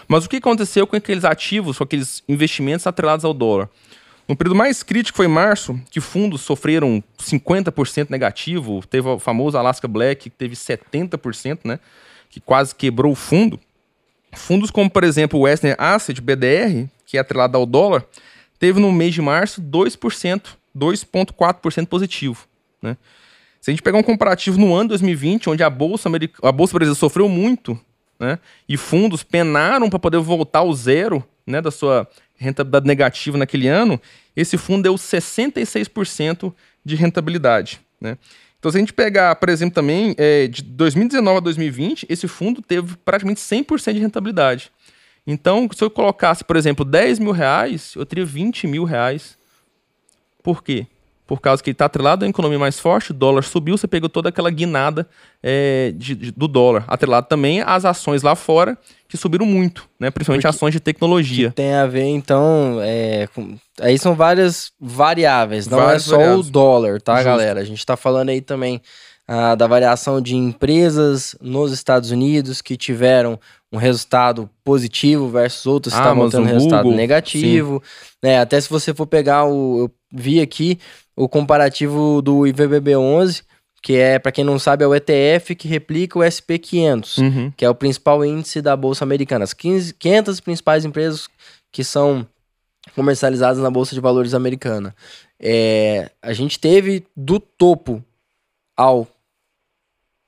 Mas 0.07 0.25
o 0.25 0.29
que 0.29 0.35
aconteceu 0.35 0.85
com 0.85 0.95
aqueles 0.95 1.25
ativos, 1.25 1.79
com 1.79 1.83
aqueles 1.83 2.23
investimentos 2.29 2.85
atrelados 2.85 3.25
ao 3.25 3.33
dólar? 3.33 3.67
No 4.27 4.35
período 4.35 4.57
mais 4.57 4.83
crítico 4.83 5.15
foi 5.15 5.27
março, 5.27 5.79
que 5.89 6.01
fundos 6.01 6.41
sofreram 6.41 7.01
50% 7.17 8.09
negativo. 8.09 8.85
Teve 8.85 9.07
o 9.07 9.19
famoso 9.19 9.57
Alaska 9.57 9.87
Black, 9.87 10.23
que 10.23 10.29
teve 10.29 10.53
70%, 10.53 11.59
né? 11.63 11.79
Que 12.29 12.41
quase 12.41 12.75
quebrou 12.75 13.13
o 13.13 13.15
fundo. 13.15 13.57
Fundos 14.33 14.69
como, 14.69 14.89
por 14.89 15.05
exemplo, 15.05 15.39
o 15.39 15.43
Western 15.43 15.75
Asset, 15.79 16.19
BDR, 16.19 16.89
que 17.05 17.17
é 17.17 17.21
atrelado 17.21 17.57
ao 17.57 17.65
dólar, 17.65 18.05
teve 18.59 18.81
no 18.81 18.91
mês 18.91 19.13
de 19.13 19.21
março 19.21 19.61
2%, 19.61 20.41
2,4% 20.75 21.87
positivo. 21.87 22.45
Né? 22.81 22.97
Se 23.61 23.71
a 23.71 23.73
gente 23.73 23.81
pegar 23.81 23.97
um 23.97 24.03
comparativo 24.03 24.59
no 24.59 24.75
ano 24.75 24.89
2020, 24.89 25.49
onde 25.49 25.63
a 25.63 25.69
Bolsa, 25.69 26.09
a 26.43 26.51
Bolsa 26.51 26.73
Brasileira 26.73 26.99
sofreu 26.99 27.29
muito, 27.29 27.79
né? 28.19 28.39
e 28.67 28.75
fundos 28.75 29.23
penaram 29.23 29.89
para 29.89 29.99
poder 29.99 30.19
voltar 30.19 30.59
ao 30.59 30.73
zero 30.73 31.23
né, 31.45 31.61
da 31.61 31.71
sua 31.71 32.05
rentabilidade 32.37 32.87
negativa 32.87 33.37
naquele 33.37 33.67
ano, 33.67 33.99
esse 34.35 34.57
fundo 34.57 34.83
deu 34.83 34.95
66% 34.95 36.53
de 36.85 36.95
rentabilidade. 36.95 37.81
Né? 37.99 38.17
Então, 38.59 38.71
se 38.71 38.77
a 38.77 38.79
gente 38.79 38.93
pegar, 38.93 39.35
por 39.35 39.49
exemplo, 39.49 39.75
também, 39.75 40.15
é, 40.17 40.47
de 40.47 40.63
2019 40.63 41.37
a 41.37 41.41
2020, 41.41 42.05
esse 42.09 42.27
fundo 42.27 42.61
teve 42.61 42.95
praticamente 43.03 43.39
100% 43.39 43.93
de 43.93 43.99
rentabilidade. 43.99 44.71
Então, 45.25 45.67
se 45.73 45.83
eu 45.83 45.89
colocasse, 45.89 46.43
por 46.43 46.55
exemplo, 46.55 46.85
10 46.85 47.19
mil 47.19 47.31
reais, 47.31 47.93
eu 47.95 48.05
teria 48.05 48.25
20 48.25 48.65
mil 48.65 48.83
reais. 48.83 49.37
Por 50.41 50.63
quê? 50.63 50.87
Por 51.27 51.41
causa 51.41 51.61
que 51.61 51.69
ele 51.69 51.73
está 51.75 51.85
atrelado 51.85 52.23
à 52.23 52.27
economia 52.27 52.57
mais 52.57 52.79
forte, 52.79 53.11
o 53.11 53.13
dólar 53.13 53.43
subiu, 53.43 53.77
você 53.77 53.87
pegou 53.87 54.07
toda 54.09 54.29
aquela 54.29 54.49
guinada 54.49 55.05
é, 55.43 55.93
de, 55.95 56.15
de, 56.15 56.31
do 56.31 56.47
dólar. 56.47 56.85
Atrelado 56.87 57.27
também 57.27 57.61
às 57.61 57.83
ações 57.83 58.23
lá 58.23 58.33
fora, 58.33 58.77
que 59.09 59.17
subiram 59.17 59.45
muito, 59.45 59.87
né? 59.99 60.09
principalmente 60.09 60.43
Porque 60.43 60.55
ações 60.55 60.71
de 60.71 60.79
tecnologia. 60.79 61.51
tem 61.51 61.73
a 61.73 61.85
ver, 61.85 62.05
então, 62.05 62.79
é, 62.81 63.27
com, 63.35 63.57
aí 63.81 63.99
são 63.99 64.15
várias 64.15 64.71
variáveis, 64.79 65.67
não 65.67 65.77
Várias 65.77 66.07
é 66.07 66.09
só 66.09 66.17
variáveis. 66.17 66.47
o 66.47 66.51
dólar, 66.51 67.01
tá, 67.01 67.15
Justo. 67.15 67.25
galera? 67.25 67.59
A 67.59 67.63
gente 67.65 67.79
está 67.79 67.97
falando 67.97 68.29
aí 68.29 68.39
também 68.41 68.81
ah, 69.27 69.55
da 69.55 69.67
variação 69.67 70.21
de 70.21 70.35
empresas 70.35 71.35
nos 71.41 71.73
Estados 71.73 72.11
Unidos 72.11 72.61
que 72.61 72.77
tiveram 72.77 73.37
um 73.71 73.77
resultado 73.77 74.49
positivo 74.63 75.27
versus 75.27 75.65
outras 75.65 75.93
que 75.93 75.99
estavam 75.99 76.29
tendo 76.29 76.43
um 76.43 76.45
resultado 76.45 76.83
Google, 76.83 76.97
negativo. 76.97 77.83
Né? 78.23 78.39
Até 78.39 78.59
se 78.61 78.69
você 78.69 78.93
for 78.93 79.05
pegar 79.05 79.45
o. 79.45 79.79
Eu 79.79 79.91
vi 80.13 80.39
aqui 80.39 80.79
o 81.15 81.27
comparativo 81.27 82.21
do 82.21 82.41
IVBB11, 82.41 83.43
que 83.83 83.95
é, 83.95 84.17
para 84.17 84.31
quem 84.31 84.45
não 84.45 84.57
sabe, 84.57 84.85
é 84.85 84.87
o 84.87 84.95
ETF 84.95 85.55
que 85.55 85.67
replica 85.67 86.17
o 86.17 86.21
SP500, 86.21 87.17
uhum. 87.21 87.51
que 87.57 87.65
é 87.65 87.69
o 87.69 87.75
principal 87.75 88.23
índice 88.23 88.61
da 88.61 88.77
Bolsa 88.77 89.03
Americana. 89.03 89.43
As 89.43 89.53
15, 89.53 89.93
500 89.95 90.39
principais 90.39 90.85
empresas 90.85 91.27
que 91.71 91.83
são 91.83 92.25
comercializadas 92.95 93.59
na 93.59 93.69
Bolsa 93.69 93.93
de 93.93 93.99
Valores 93.99 94.33
americana. 94.33 94.95
É, 95.39 96.09
a 96.21 96.31
gente 96.31 96.57
teve 96.59 97.05
do 97.15 97.39
topo 97.39 98.01
ao 98.75 99.07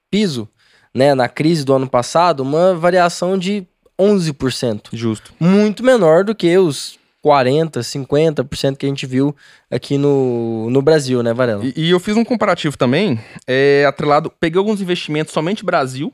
piso 0.10 0.48
né, 0.94 1.14
na 1.14 1.30
crise 1.30 1.64
do 1.64 1.74
ano 1.74 1.90
passado, 1.90 2.42
uma 2.42 2.74
variação 2.74 3.38
de 3.38 3.66
11%. 4.00 4.90
Justo. 4.94 5.34
Muito 5.40 5.84
menor 5.84 6.24
do 6.24 6.34
que 6.34 6.58
os 6.58 6.98
40, 7.22 7.82
50% 7.82 8.78
que 8.78 8.86
a 8.86 8.90
gente 8.90 9.06
viu 9.06 9.36
aqui 9.70 9.98
no, 9.98 10.70
no 10.70 10.82
Brasil, 10.82 11.22
né, 11.22 11.34
Varela? 11.34 11.66
E, 11.66 11.74
e 11.76 11.90
eu 11.90 12.00
fiz 12.00 12.16
um 12.16 12.24
comparativo 12.24 12.78
também, 12.78 13.20
é, 13.46 13.86
atrelado, 13.86 14.32
peguei 14.40 14.58
alguns 14.58 14.82
investimentos 14.82 15.34
somente 15.34 15.66
Brasil 15.66 16.14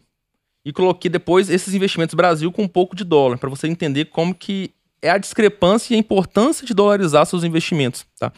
e 0.66 0.74
coloquei 0.74 1.10
depois 1.12 1.50
esses 1.50 1.74
investimentos 1.74 2.16
Brasil 2.16 2.52
com 2.52 2.64
um 2.64 2.68
pouco 2.68 2.96
de 2.96 3.04
dólar, 3.04 3.38
para 3.38 3.50
você 3.50 3.68
entender 3.68 4.06
como 4.06 4.34
que 4.34 4.72
é 5.02 5.12
a 5.12 5.18
discrepância 5.20 5.94
e 5.94 5.96
a 5.96 6.00
importância 6.00 6.66
de 6.66 6.74
dolarizar 6.74 7.26
seus 7.28 7.44
investimentos, 7.44 8.06
tá? 8.20 8.34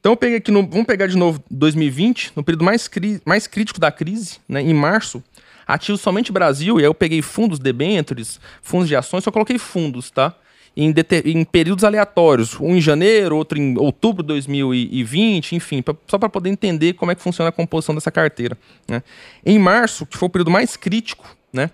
Então 0.00 0.12
eu 0.12 0.16
peguei 0.16 0.38
aqui, 0.38 0.50
no, 0.50 0.66
vamos 0.66 0.86
pegar 0.86 1.06
de 1.06 1.16
novo 1.16 1.42
2020, 1.50 2.32
no 2.34 2.42
período 2.42 2.64
mais, 2.64 2.88
cri, 2.88 3.20
mais 3.24 3.46
crítico 3.46 3.78
da 3.78 3.92
crise, 3.92 4.38
né, 4.48 4.62
em 4.62 4.72
março, 4.72 5.22
ativo 5.66 5.98
somente 5.98 6.32
Brasil, 6.32 6.76
e 6.76 6.82
aí 6.82 6.86
eu 6.86 6.94
peguei 6.94 7.20
fundos 7.20 7.58
debêntures, 7.58 8.40
fundos 8.62 8.88
de 8.88 8.96
ações, 8.96 9.22
só 9.22 9.30
coloquei 9.30 9.58
fundos, 9.58 10.10
tá? 10.10 10.34
Em, 10.76 10.94
em, 11.24 11.44
períodos 11.44 11.84
aleatórios, 11.84 12.58
um 12.58 12.76
em 12.76 12.80
janeiro, 12.80 13.36
outro 13.36 13.58
em 13.58 13.76
outubro 13.76 14.22
de 14.22 14.28
2020, 14.28 15.56
enfim, 15.56 15.82
pra, 15.82 15.94
só 16.06 16.16
para 16.16 16.28
poder 16.28 16.48
entender 16.48 16.94
como 16.94 17.10
é 17.10 17.14
que 17.14 17.20
funciona 17.20 17.48
a 17.48 17.52
composição 17.52 17.94
dessa 17.94 18.10
carteira. 18.10 18.56
Né? 18.88 19.02
Em 19.44 19.58
março, 19.58 20.06
que 20.06 20.16
foi 20.16 20.28
o 20.28 20.30
período 20.30 20.50
mais 20.50 20.76
crítico, 20.76 21.36
né? 21.52 21.70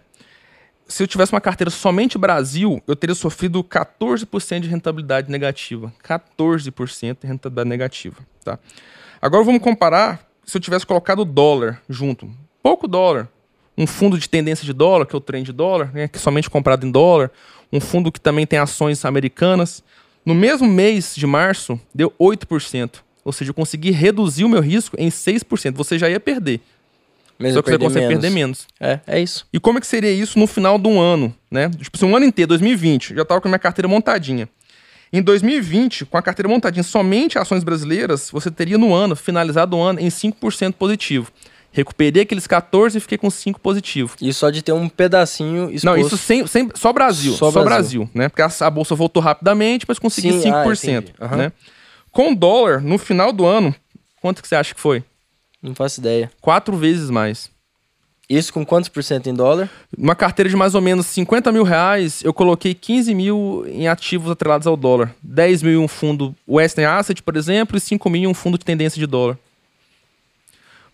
Se 0.88 1.03
eu 1.03 1.07
tivesse 1.07 1.33
uma 1.33 1.40
carteira 1.40 1.70
somente 1.70 2.16
Brasil, 2.16 2.83
eu 2.87 2.94
teria 2.94 3.14
sofrido 3.14 3.62
14% 3.62 4.61
de 4.61 4.68
rentabilidade 4.68 5.31
negativa. 5.31 5.92
14% 6.03 7.18
de 7.20 7.27
rentabilidade 7.27 7.68
negativa. 7.68 8.16
Tá? 8.44 8.59
Agora 9.20 9.42
vamos 9.42 9.62
comparar 9.62 10.27
se 10.44 10.57
eu 10.57 10.61
tivesse 10.61 10.87
colocado 10.87 11.25
dólar 11.25 11.83
junto. 11.88 12.31
Pouco 12.62 12.87
dólar, 12.87 13.29
um 13.77 13.87
fundo 13.87 14.16
de 14.16 14.29
tendência 14.29 14.64
de 14.64 14.72
dólar, 14.72 15.07
que 15.07 15.14
é 15.14 15.18
o 15.18 15.20
trend 15.20 15.46
de 15.46 15.53
dólar, 15.53 15.92
né, 15.92 16.09
que 16.09 16.18
é 16.18 16.20
somente 16.20 16.49
comprado 16.49 16.87
em 16.87 16.90
dólar, 16.90 17.31
um 17.72 17.81
fundo 17.81 18.12
que 18.12 18.20
também 18.20 18.46
tem 18.46 18.59
ações 18.59 19.05
americanas. 19.05 19.83
No 20.25 20.35
mesmo 20.35 20.66
mês 20.68 21.14
de 21.16 21.27
março, 21.27 21.81
deu 21.94 22.12
8%. 22.18 23.01
Ou 23.25 23.33
seja, 23.33 23.51
eu 23.51 23.55
consegui 23.55 23.90
reduzir 23.90 24.44
o 24.44 24.49
meu 24.49 24.61
risco 24.61 24.96
em 24.99 25.09
6%. 25.09 25.75
Você 25.75 25.99
já 25.99 26.09
ia 26.09 26.20
perder. 26.20 26.61
Mesmo 27.38 27.59
Só 27.59 27.62
que 27.62 27.70
você 27.70 27.79
consegue 27.79 28.07
menos. 28.07 28.22
perder 28.22 28.35
menos. 28.35 28.66
É, 28.81 29.01
é 29.07 29.20
isso. 29.20 29.46
E 29.53 29.61
como 29.61 29.79
é 29.79 29.81
que 29.81 29.87
seria 29.87 30.11
isso 30.11 30.38
no 30.38 30.46
final 30.46 30.79
de 30.79 30.88
um 30.88 31.01
ano, 31.01 31.35
né? 31.51 31.68
Tipo 31.68 31.96
assim, 31.96 32.07
um 32.07 32.16
ano 32.16 32.25
inteiro, 32.25 32.49
2020, 32.49 33.14
já 33.14 33.22
estava 33.22 33.40
com 33.40 33.49
a 33.49 33.51
minha 33.51 33.59
carteira 33.59 33.87
montadinha. 33.87 34.49
Em 35.12 35.22
2020, 35.22 36.07
com 36.07 36.16
a 36.18 36.22
carteira 36.22 36.49
montadinha 36.49 36.83
somente 36.83 37.38
ações 37.38 37.62
brasileiras, 37.62 38.31
você 38.31 38.51
teria 38.51 38.77
no 38.77 38.92
ano, 38.92 39.14
finalizado 39.14 39.77
o 39.77 39.81
ano, 39.81 40.01
em 40.01 40.09
5% 40.09 40.72
positivo. 40.72 41.31
Recuperei 41.70 42.22
aqueles 42.22 42.46
14 42.46 42.96
e 42.96 43.01
fiquei 43.01 43.18
com 43.18 43.29
5 43.29 43.61
positivo. 43.61 44.16
E 44.20 44.33
só 44.33 44.49
de 44.49 44.62
ter 44.62 44.72
um 44.72 44.88
pedacinho 44.88 45.70
exposto... 45.70 45.85
Não, 45.85 45.96
isso 45.96 46.16
sem, 46.16 46.46
sem, 46.46 46.70
só 46.75 46.90
Brasil. 46.92 47.33
Só, 47.35 47.51
só 47.51 47.62
Brasil. 47.62 48.05
Brasil. 48.05 48.11
né? 48.14 48.31
Porque 48.31 48.40
a, 48.40 48.51
a, 48.61 48.70
bolsa 48.70 48.94
voltou 48.94 49.22
rapidamente, 49.22 49.85
mas 49.87 49.99
consegui 49.99 50.33
Sim, 50.33 50.51
5%. 50.51 51.11
Ah, 51.20 51.27
uhum. 51.27 51.37
né? 51.37 51.53
Com 52.11 52.35
dólar, 52.35 52.81
no 52.81 52.96
final 52.96 53.31
do 53.31 53.44
ano, 53.44 53.75
quanto 54.22 54.40
que 54.40 54.49
você 54.49 54.57
acha 54.57 54.75
que 54.75 54.81
foi? 54.81 55.05
Não 55.62 55.75
faço 55.75 56.01
ideia. 56.01 56.31
Quatro 56.40 56.77
vezes 56.77 57.11
mais. 57.11 57.51
Isso 58.29 58.53
com 58.53 58.66
quantos 58.66 58.88
por 58.88 59.05
cento 59.05 59.29
em 59.29 59.35
dólar? 59.35 59.71
Uma 59.97 60.14
carteira 60.16 60.49
de 60.49 60.57
mais 60.57 60.75
ou 60.75 60.81
menos 60.81 61.07
50 61.07 61.53
mil 61.53 61.62
reais, 61.62 62.25
eu 62.25 62.35
coloquei 62.35 62.75
15 62.75 63.14
mil 63.14 63.64
em 63.69 63.87
ativos 63.87 64.31
atrelados 64.31 64.66
ao 64.66 64.77
dólar. 64.77 65.14
10 65.23 65.62
mil 65.62 65.81
em 65.81 65.85
um 65.85 65.87
fundo 65.87 66.35
Western 66.49 66.87
Asset, 66.87 67.23
por 67.23 67.37
exemplo, 67.37 67.77
e 67.77 67.81
5 67.81 68.11
mil 68.11 68.23
em 68.23 68.27
um 68.27 68.35
fundo 68.35 68.59
de 68.59 68.64
tendência 68.64 68.99
de 68.99 69.07
dólar. 69.07 69.38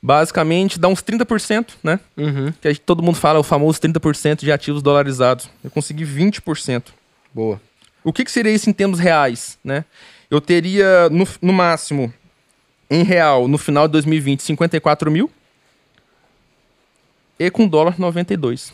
Basicamente 0.03 0.79
dá 0.79 0.89
uns 0.89 1.03
30%, 1.03 1.71
né? 1.83 1.99
Uhum. 2.17 2.53
Que 2.61 2.69
aí 2.69 2.77
todo 2.77 3.03
mundo 3.03 3.17
fala 3.17 3.39
o 3.39 3.45
famoso 3.45 3.81
30% 3.81 4.41
de 4.41 4.53
ativos 4.53 4.83
dolarizados. 4.83 5.49
Eu 5.65 5.71
consegui 5.71 6.05
20%. 6.05 6.87
Boa. 7.33 7.61
O 8.05 8.13
que, 8.13 8.25
que 8.25 8.33
seria 8.33 8.53
isso 8.53 8.69
em 8.69 8.73
termos 8.73 8.99
reais, 8.99 9.59
né? 9.65 9.85
Eu 10.31 10.41
teria, 10.41 11.09
no, 11.09 11.27
no 11.41 11.53
máximo, 11.53 12.13
em 12.93 13.03
real, 13.03 13.49
no 13.49 13.59
final 13.59 13.89
de 13.89 13.93
2020, 13.93 14.43
54 14.43 15.11
mil. 15.11 15.31
E 17.39 17.51
com 17.51 17.67
dólar, 17.67 17.99
92. 17.99 18.73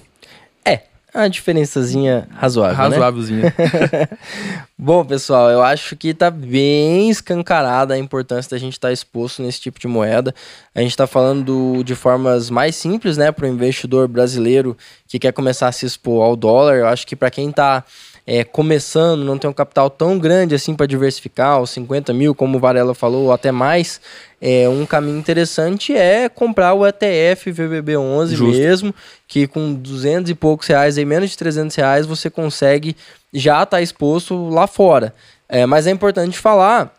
É 1.18 1.22
uma 1.22 1.31
diferençazinha 1.31 2.28
razoável, 2.35 2.76
né? 2.76 2.96
Razoávelzinha. 2.96 3.42
Né? 3.42 4.09
Bom, 4.76 5.04
pessoal, 5.04 5.50
eu 5.50 5.62
acho 5.62 5.96
que 5.96 6.12
tá 6.12 6.31
bem 6.31 7.09
escancarada 7.09 7.94
a 7.94 7.98
importância 7.98 8.50
da 8.50 8.59
gente 8.59 8.74
estar 8.74 8.88
tá 8.88 8.92
exposto 8.92 9.42
nesse 9.42 9.61
tipo 9.61 9.81
de 9.81 9.88
moeda. 9.88 10.35
A 10.74 10.81
gente 10.81 10.90
está 10.90 11.07
falando 11.07 11.44
do, 11.44 11.83
de 11.83 11.94
formas 11.94 12.50
mais 12.50 12.76
simples, 12.76 13.16
né, 13.16 13.33
para 13.33 13.46
o 13.46 13.48
investidor 13.48 14.07
brasileiro 14.07 14.76
que 15.07 15.18
quer 15.18 15.33
começar 15.33 15.68
a 15.68 15.72
se 15.72 15.87
expor 15.87 16.22
ao 16.22 16.37
dólar. 16.37 16.76
Eu 16.76 16.87
acho 16.87 17.07
que 17.07 17.16
para 17.16 17.31
quem 17.31 17.48
está 17.48 17.83
é, 18.30 18.44
começando, 18.44 19.24
não 19.24 19.38
tem 19.38 19.48
um 19.48 19.54
capital 19.54 19.88
tão 19.88 20.18
grande 20.18 20.54
assim 20.54 20.74
para 20.74 20.84
diversificar, 20.84 21.62
os 21.62 21.70
50 21.70 22.12
mil, 22.12 22.34
como 22.34 22.58
o 22.58 22.60
Varela 22.60 22.94
falou, 22.94 23.24
ou 23.24 23.32
até 23.32 23.50
mais, 23.50 24.02
é, 24.38 24.68
um 24.68 24.84
caminho 24.84 25.16
interessante 25.16 25.96
é 25.96 26.28
comprar 26.28 26.74
o 26.74 26.86
ETF 26.86 27.50
VBB11 27.50 28.26
Justo. 28.26 28.44
mesmo, 28.44 28.94
que 29.26 29.46
com 29.46 29.72
200 29.72 30.30
e 30.30 30.34
poucos 30.34 30.66
reais, 30.66 30.98
aí 30.98 31.06
menos 31.06 31.30
de 31.30 31.38
300 31.38 31.74
reais, 31.74 32.04
você 32.04 32.28
consegue 32.28 32.94
já 33.32 33.62
estar 33.62 33.78
tá 33.78 33.80
exposto 33.80 34.50
lá 34.50 34.66
fora. 34.66 35.14
É, 35.48 35.64
mas 35.64 35.86
é 35.86 35.90
importante 35.90 36.38
falar 36.38 36.94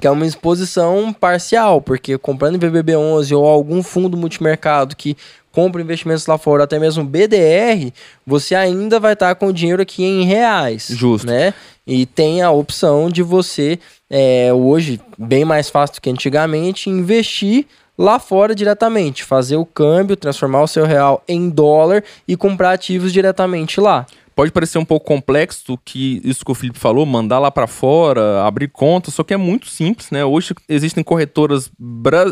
que 0.00 0.06
é 0.06 0.10
uma 0.10 0.26
exposição 0.26 1.12
parcial, 1.12 1.82
porque 1.82 2.16
comprando 2.16 2.54
em 2.54 2.58
VBB11 2.58 3.36
ou 3.36 3.46
algum 3.46 3.82
fundo 3.82 4.16
multimercado 4.16 4.96
que 4.96 5.14
compra 5.54 5.80
investimentos 5.80 6.26
lá 6.26 6.36
fora, 6.36 6.64
até 6.64 6.78
mesmo 6.78 7.04
BDR, 7.04 7.92
você 8.26 8.56
ainda 8.56 8.98
vai 8.98 9.12
estar 9.12 9.34
com 9.36 9.46
o 9.46 9.52
dinheiro 9.52 9.80
aqui 9.80 10.04
em 10.04 10.24
reais. 10.24 10.88
Justo. 10.90 11.28
Né? 11.28 11.54
E 11.86 12.04
tem 12.04 12.42
a 12.42 12.50
opção 12.50 13.08
de 13.08 13.22
você, 13.22 13.78
é, 14.10 14.52
hoje, 14.52 15.00
bem 15.16 15.44
mais 15.44 15.70
fácil 15.70 15.96
do 15.96 16.00
que 16.00 16.10
antigamente, 16.10 16.90
investir 16.90 17.66
lá 17.96 18.18
fora 18.18 18.54
diretamente, 18.54 19.22
fazer 19.22 19.56
o 19.56 19.64
câmbio, 19.64 20.16
transformar 20.16 20.62
o 20.62 20.66
seu 20.66 20.84
real 20.84 21.22
em 21.28 21.48
dólar 21.48 22.02
e 22.26 22.36
comprar 22.36 22.72
ativos 22.72 23.12
diretamente 23.12 23.80
lá. 23.80 24.04
Pode 24.34 24.50
parecer 24.50 24.78
um 24.78 24.84
pouco 24.84 25.06
complexo 25.06 25.78
que 25.84 26.20
isso 26.24 26.44
que 26.44 26.50
o 26.50 26.54
Felipe 26.54 26.78
falou, 26.78 27.06
mandar 27.06 27.38
lá 27.38 27.50
para 27.50 27.66
fora, 27.66 28.42
abrir 28.44 28.68
conta, 28.68 29.10
só 29.10 29.22
que 29.22 29.32
é 29.32 29.36
muito 29.36 29.66
simples, 29.68 30.10
né? 30.10 30.24
Hoje 30.24 30.54
existem 30.68 31.04
corretoras, 31.04 31.70
bra... 31.78 32.24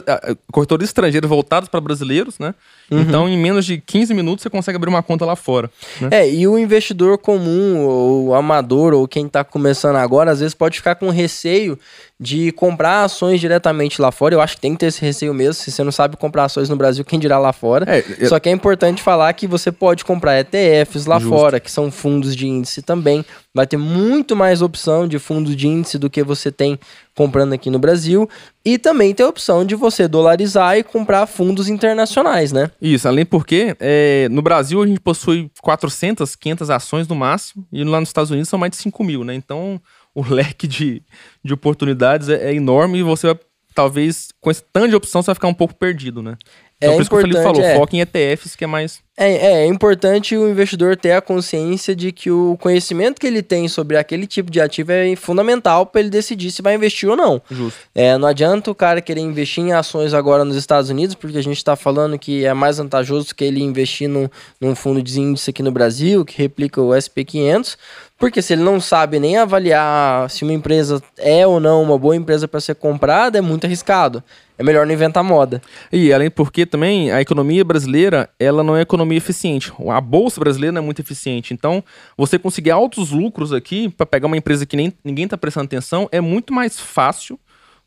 corretoras 0.50 0.88
estrangeiras 0.88 1.28
voltadas 1.28 1.68
para 1.68 1.80
brasileiros, 1.80 2.38
né? 2.38 2.54
Uhum. 2.90 3.00
Então, 3.00 3.28
em 3.28 3.38
menos 3.38 3.64
de 3.64 3.78
15 3.78 4.12
minutos, 4.14 4.42
você 4.42 4.50
consegue 4.50 4.76
abrir 4.76 4.90
uma 4.90 5.02
conta 5.02 5.24
lá 5.24 5.36
fora. 5.36 5.70
Né? 6.00 6.08
É, 6.10 6.30
e 6.30 6.46
o 6.46 6.58
investidor 6.58 7.18
comum, 7.18 7.80
ou 7.86 8.26
o 8.28 8.34
amador, 8.34 8.92
ou 8.92 9.06
quem 9.06 9.26
está 9.26 9.44
começando 9.44 9.96
agora, 9.96 10.30
às 10.30 10.40
vezes 10.40 10.54
pode 10.54 10.78
ficar 10.78 10.96
com 10.96 11.08
receio 11.08 11.78
de 12.22 12.52
comprar 12.52 13.02
ações 13.02 13.40
diretamente 13.40 14.00
lá 14.00 14.12
fora. 14.12 14.36
Eu 14.36 14.40
acho 14.40 14.54
que 14.54 14.60
tem 14.60 14.74
que 14.74 14.78
ter 14.78 14.86
esse 14.86 15.00
receio 15.00 15.34
mesmo. 15.34 15.54
Se 15.54 15.72
você 15.72 15.82
não 15.82 15.90
sabe 15.90 16.16
comprar 16.16 16.44
ações 16.44 16.68
no 16.68 16.76
Brasil, 16.76 17.04
quem 17.04 17.18
dirá 17.18 17.36
lá 17.36 17.52
fora. 17.52 17.84
É, 17.88 18.04
eu... 18.16 18.28
Só 18.28 18.38
que 18.38 18.48
é 18.48 18.52
importante 18.52 19.02
falar 19.02 19.32
que 19.32 19.44
você 19.44 19.72
pode 19.72 20.04
comprar 20.04 20.38
ETFs 20.38 21.04
lá 21.06 21.18
Justo. 21.18 21.36
fora, 21.36 21.58
que 21.58 21.68
são 21.68 21.90
fundos 21.90 22.36
de 22.36 22.46
índice 22.46 22.80
também. 22.80 23.24
Vai 23.52 23.66
ter 23.66 23.76
muito 23.76 24.36
mais 24.36 24.62
opção 24.62 25.08
de 25.08 25.18
fundos 25.18 25.56
de 25.56 25.66
índice 25.66 25.98
do 25.98 26.08
que 26.08 26.22
você 26.22 26.52
tem 26.52 26.78
comprando 27.12 27.54
aqui 27.54 27.68
no 27.70 27.78
Brasil. 27.80 28.30
E 28.64 28.78
também 28.78 29.12
tem 29.12 29.26
a 29.26 29.28
opção 29.28 29.64
de 29.64 29.74
você 29.74 30.06
dolarizar 30.06 30.78
e 30.78 30.84
comprar 30.84 31.26
fundos 31.26 31.68
internacionais, 31.68 32.52
né? 32.52 32.70
Isso, 32.80 33.08
além 33.08 33.26
porque 33.26 33.76
é, 33.80 34.28
no 34.30 34.42
Brasil 34.42 34.80
a 34.80 34.86
gente 34.86 35.00
possui 35.00 35.50
400, 35.60 36.36
500 36.36 36.70
ações 36.70 37.08
no 37.08 37.16
máximo. 37.16 37.66
E 37.72 37.82
lá 37.82 37.98
nos 37.98 38.10
Estados 38.10 38.30
Unidos 38.30 38.48
são 38.48 38.60
mais 38.60 38.70
de 38.70 38.76
5 38.76 39.02
mil, 39.02 39.24
né? 39.24 39.34
Então 39.34 39.80
o 40.14 40.22
leque 40.28 40.66
de, 40.66 41.02
de 41.44 41.52
oportunidades 41.52 42.28
é, 42.28 42.50
é 42.50 42.54
enorme 42.54 42.98
e 42.98 43.02
você 43.02 43.28
vai, 43.28 43.38
talvez, 43.74 44.28
com 44.40 44.50
esse 44.50 44.62
tanto 44.72 44.88
de 44.88 44.96
opção, 44.96 45.22
você 45.22 45.26
vai 45.26 45.34
ficar 45.34 45.48
um 45.48 45.54
pouco 45.54 45.74
perdido, 45.74 46.22
né? 46.22 46.36
Então, 46.82 46.90
é 46.90 46.94
por 46.96 47.02
isso 47.02 47.10
que 47.10 47.16
o 47.16 47.20
Felipe 47.20 47.42
falou, 47.42 47.62
é. 47.62 47.76
foca 47.76 47.96
em 47.96 48.00
ETFs, 48.00 48.56
que 48.56 48.64
é 48.64 48.66
mais. 48.66 49.00
É, 49.16 49.30
é, 49.30 49.52
é, 49.62 49.66
importante 49.66 50.36
o 50.36 50.50
investidor 50.50 50.96
ter 50.96 51.12
a 51.12 51.20
consciência 51.20 51.94
de 51.94 52.10
que 52.10 52.30
o 52.30 52.56
conhecimento 52.60 53.20
que 53.20 53.26
ele 53.26 53.42
tem 53.42 53.68
sobre 53.68 53.96
aquele 53.96 54.26
tipo 54.26 54.50
de 54.50 54.60
ativo 54.60 54.90
é 54.90 55.14
fundamental 55.14 55.86
para 55.86 56.00
ele 56.00 56.10
decidir 56.10 56.50
se 56.50 56.60
vai 56.60 56.74
investir 56.74 57.08
ou 57.08 57.16
não. 57.16 57.40
Justo. 57.48 57.78
É, 57.94 58.18
não 58.18 58.26
adianta 58.26 58.70
o 58.70 58.74
cara 58.74 59.00
querer 59.00 59.20
investir 59.20 59.62
em 59.62 59.72
ações 59.72 60.12
agora 60.12 60.44
nos 60.44 60.56
Estados 60.56 60.90
Unidos, 60.90 61.14
porque 61.14 61.38
a 61.38 61.42
gente 61.42 61.58
está 61.58 61.76
falando 61.76 62.18
que 62.18 62.44
é 62.44 62.52
mais 62.52 62.78
vantajoso 62.78 63.34
que 63.34 63.44
ele 63.44 63.62
investir 63.62 64.08
num, 64.08 64.28
num 64.60 64.74
fundo 64.74 65.00
de 65.00 65.20
índice 65.20 65.50
aqui 65.50 65.62
no 65.62 65.70
Brasil, 65.70 66.24
que 66.24 66.36
replica 66.36 66.80
o 66.80 66.88
SP500, 66.88 67.76
porque 68.22 68.40
se 68.40 68.52
ele 68.52 68.62
não 68.62 68.80
sabe 68.80 69.18
nem 69.18 69.36
avaliar 69.36 70.30
se 70.30 70.44
uma 70.44 70.52
empresa 70.52 71.02
é 71.18 71.44
ou 71.44 71.58
não 71.58 71.82
uma 71.82 71.98
boa 71.98 72.14
empresa 72.14 72.46
para 72.46 72.60
ser 72.60 72.76
comprada, 72.76 73.36
é 73.36 73.40
muito 73.40 73.64
arriscado. 73.64 74.22
É 74.56 74.62
melhor 74.62 74.86
não 74.86 74.94
inventar 74.94 75.24
moda. 75.24 75.60
E 75.92 76.12
além 76.12 76.30
porque 76.30 76.64
também 76.64 77.10
a 77.10 77.20
economia 77.20 77.64
brasileira, 77.64 78.30
ela 78.38 78.62
não 78.62 78.76
é 78.76 78.82
economia 78.82 79.18
eficiente. 79.18 79.72
A 79.88 80.00
bolsa 80.00 80.38
brasileira 80.38 80.70
não 80.70 80.82
é 80.82 80.84
muito 80.84 81.00
eficiente. 81.00 81.52
Então, 81.52 81.82
você 82.16 82.38
conseguir 82.38 82.70
altos 82.70 83.10
lucros 83.10 83.52
aqui 83.52 83.88
para 83.88 84.06
pegar 84.06 84.28
uma 84.28 84.36
empresa 84.36 84.64
que 84.64 84.76
nem 84.76 84.92
ninguém 85.04 85.24
está 85.24 85.36
prestando 85.36 85.64
atenção 85.64 86.08
é 86.12 86.20
muito 86.20 86.54
mais 86.54 86.78
fácil 86.78 87.36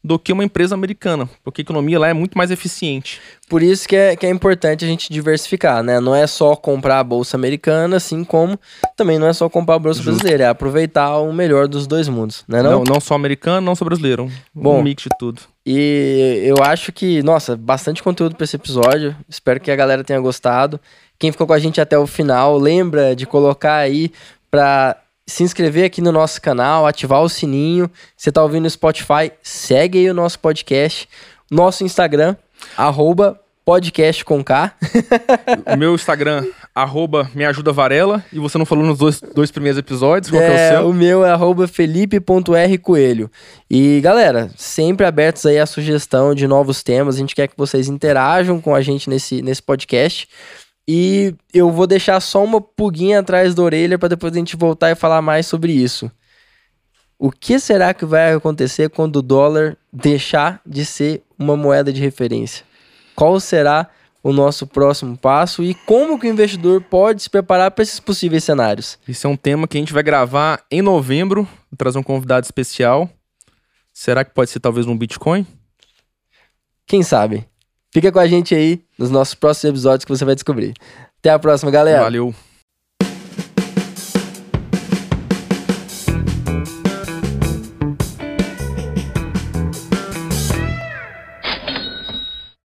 do 0.06 0.20
que 0.20 0.32
uma 0.32 0.44
empresa 0.44 0.76
americana, 0.76 1.28
porque 1.44 1.62
a 1.62 1.64
economia 1.64 1.98
lá 1.98 2.08
é 2.08 2.14
muito 2.14 2.38
mais 2.38 2.52
eficiente. 2.52 3.20
Por 3.50 3.64
isso 3.64 3.88
que 3.88 3.96
é, 3.96 4.16
que 4.16 4.24
é 4.24 4.30
importante 4.30 4.86
a 4.86 4.88
gente 4.88 5.12
diversificar, 5.12 5.82
né? 5.82 6.00
Não 6.00 6.14
é 6.16 6.28
só 6.28 6.56
comprar 6.56 7.00
a 7.00 7.04
bolsa 7.04 7.36
americana, 7.36 7.98
assim 7.98 8.24
como 8.24 8.60
também 8.96 9.18
não 9.18 9.26
é 9.26 9.34
só 9.34 9.50
comprar 9.50 9.76
a 9.76 9.80
bolsa 9.80 10.04
Justo. 10.04 10.12
brasileira, 10.12 10.44
é 10.44 10.48
aproveitar 10.48 11.18
o 11.18 11.34
melhor 11.34 11.68
dos 11.68 11.88
dois 11.88 12.08
mundos, 12.08 12.44
né? 12.48 12.62
Não, 12.62 12.72
não, 12.72 12.84
não 12.84 13.00
só 13.00 13.16
americano, 13.16 13.66
não 13.66 13.74
só 13.74 13.84
brasileiro. 13.84 14.26
Um 14.56 14.62
Bom, 14.62 14.84
mix 14.84 15.04
de 15.04 15.10
tudo. 15.18 15.42
E 15.66 16.44
eu 16.46 16.64
acho 16.64 16.92
que, 16.92 17.24
nossa, 17.24 17.58
bastante 17.58 18.04
conteúdo 18.04 18.36
para 18.36 18.44
esse 18.44 18.56
episódio. 18.56 19.16
Espero 19.28 19.60
que 19.60 19.72
a 19.72 19.76
galera 19.76 20.04
tenha 20.04 20.20
gostado. 20.20 20.80
Quem 21.18 21.32
ficou 21.32 21.48
com 21.48 21.54
a 21.54 21.60
gente 21.60 21.82
até 21.82 21.98
o 21.98 22.06
final, 22.06 22.60
lembra 22.60 23.16
de 23.16 23.26
colocar 23.26 23.78
aí 23.78 24.12
para 24.52 24.98
se 25.28 25.44
inscrever 25.44 25.86
aqui 25.86 26.02
no 26.02 26.12
nosso 26.12 26.42
canal, 26.42 26.86
ativar 26.86 27.22
o 27.22 27.30
sininho. 27.30 27.90
Você 28.16 28.32
tá 28.32 28.44
ouvindo 28.44 28.64
no 28.64 28.70
Spotify, 28.70 29.32
segue 29.42 30.00
aí 30.00 30.10
o 30.10 30.14
nosso 30.14 30.40
podcast. 30.40 31.10
Nosso 31.50 31.84
Instagram, 31.84 32.36
arroba 32.78 33.40
podcast 33.66 34.24
com 34.24 34.44
K. 34.44 34.72
o 35.74 35.76
meu 35.76 35.96
Instagram, 35.96 36.46
arroba 36.74 37.30
me 37.34 37.44
ajuda 37.44 37.72
Varela. 37.72 38.24
E 38.32 38.38
você 38.38 38.60
não 38.60 38.66
falou 38.66 38.86
nos 38.86 39.00
dois, 39.00 39.20
dois 39.20 39.50
primeiros 39.50 39.80
episódios? 39.80 40.30
Qual 40.30 40.42
é, 40.42 40.46
é 40.46 40.54
o 40.54 40.78
seu? 40.78 40.90
O 40.90 40.94
meu 40.94 41.26
é 41.26 41.32
arroba 41.32 41.68
felipe.rcoelho. 41.68 43.30
E 43.70 44.00
galera, 44.02 44.52
sempre 44.56 45.06
abertos 45.08 45.46
aí 45.48 45.58
a 45.58 45.66
sugestão 45.66 46.36
de 46.36 46.48
novos 46.48 46.84
temas. 46.84 47.16
A 47.16 47.20
gente 47.20 47.34
quer 47.34 47.48
que 47.48 47.58
vocês 47.58 47.88
interajam 47.88 48.62
com 48.62 48.76
a 48.76 48.82
gente 48.82 49.10
nesse, 49.10 49.42
nesse 49.42 49.64
podcast. 49.64 50.30
E 50.88 51.34
eu 51.54 51.72
vou 51.72 51.88
deixar 51.88 52.20
só 52.20 52.44
uma 52.44 52.62
pulguinha 52.62 53.20
atrás 53.20 53.56
da 53.56 53.64
orelha 53.64 53.98
para 53.98 54.10
depois 54.10 54.34
a 54.34 54.38
gente 54.38 54.56
voltar 54.56 54.92
e 54.92 54.96
falar 54.96 55.22
mais 55.22 55.48
sobre 55.48 55.72
isso. 55.72 56.12
O 57.18 57.32
que 57.32 57.60
será 57.60 57.94
que 57.94 58.06
vai 58.06 58.34
acontecer 58.34 58.90
quando 58.90 59.18
o 59.18 59.22
dólar 59.22 59.78
deixar 59.92 60.62
de 60.66 60.86
ser 60.86 61.24
uma 61.40 61.56
moeda 61.56 61.92
de 61.92 62.02
referência? 62.02 62.66
Qual 63.16 63.40
será 63.40 63.90
o 64.22 64.34
nosso 64.34 64.68
próximo 64.68 65.18
passo 65.18 65.64
e 65.64 65.74
como 65.74 66.20
que 66.20 66.28
o 66.28 66.30
investidor 66.30 66.82
pode 66.82 67.24
se 67.24 67.30
preparar 67.30 67.72
para 67.72 67.84
esses 67.84 68.00
possíveis 68.00 68.44
cenários? 68.44 69.00
Isso 69.08 69.26
é 69.26 69.30
um 69.30 69.38
tema 69.38 69.68
que 69.68 69.78
a 69.78 69.80
gente 69.80 69.94
vai 69.94 70.04
gravar 70.04 70.64
em 70.70 70.82
novembro, 70.82 71.48
trazer 71.78 71.98
um 71.98 72.04
convidado 72.04 72.44
especial. 72.44 73.10
Será 73.94 74.26
que 74.26 74.34
pode 74.34 74.50
ser 74.50 74.60
talvez 74.60 74.86
um 74.86 74.98
Bitcoin? 74.98 75.48
Quem 76.86 77.02
sabe? 77.02 77.48
Fica 77.96 78.12
com 78.12 78.20
a 78.20 78.28
gente 78.28 78.54
aí 78.54 78.84
nos 79.00 79.10
nossos 79.10 79.36
próximos 79.36 79.70
episódios 79.70 80.04
que 80.04 80.12
você 80.12 80.26
vai 80.26 80.36
descobrir. 80.36 80.74
Até 81.18 81.30
a 81.30 81.40
próxima, 81.40 81.72
galera. 81.72 82.04
Valeu. 82.04 82.36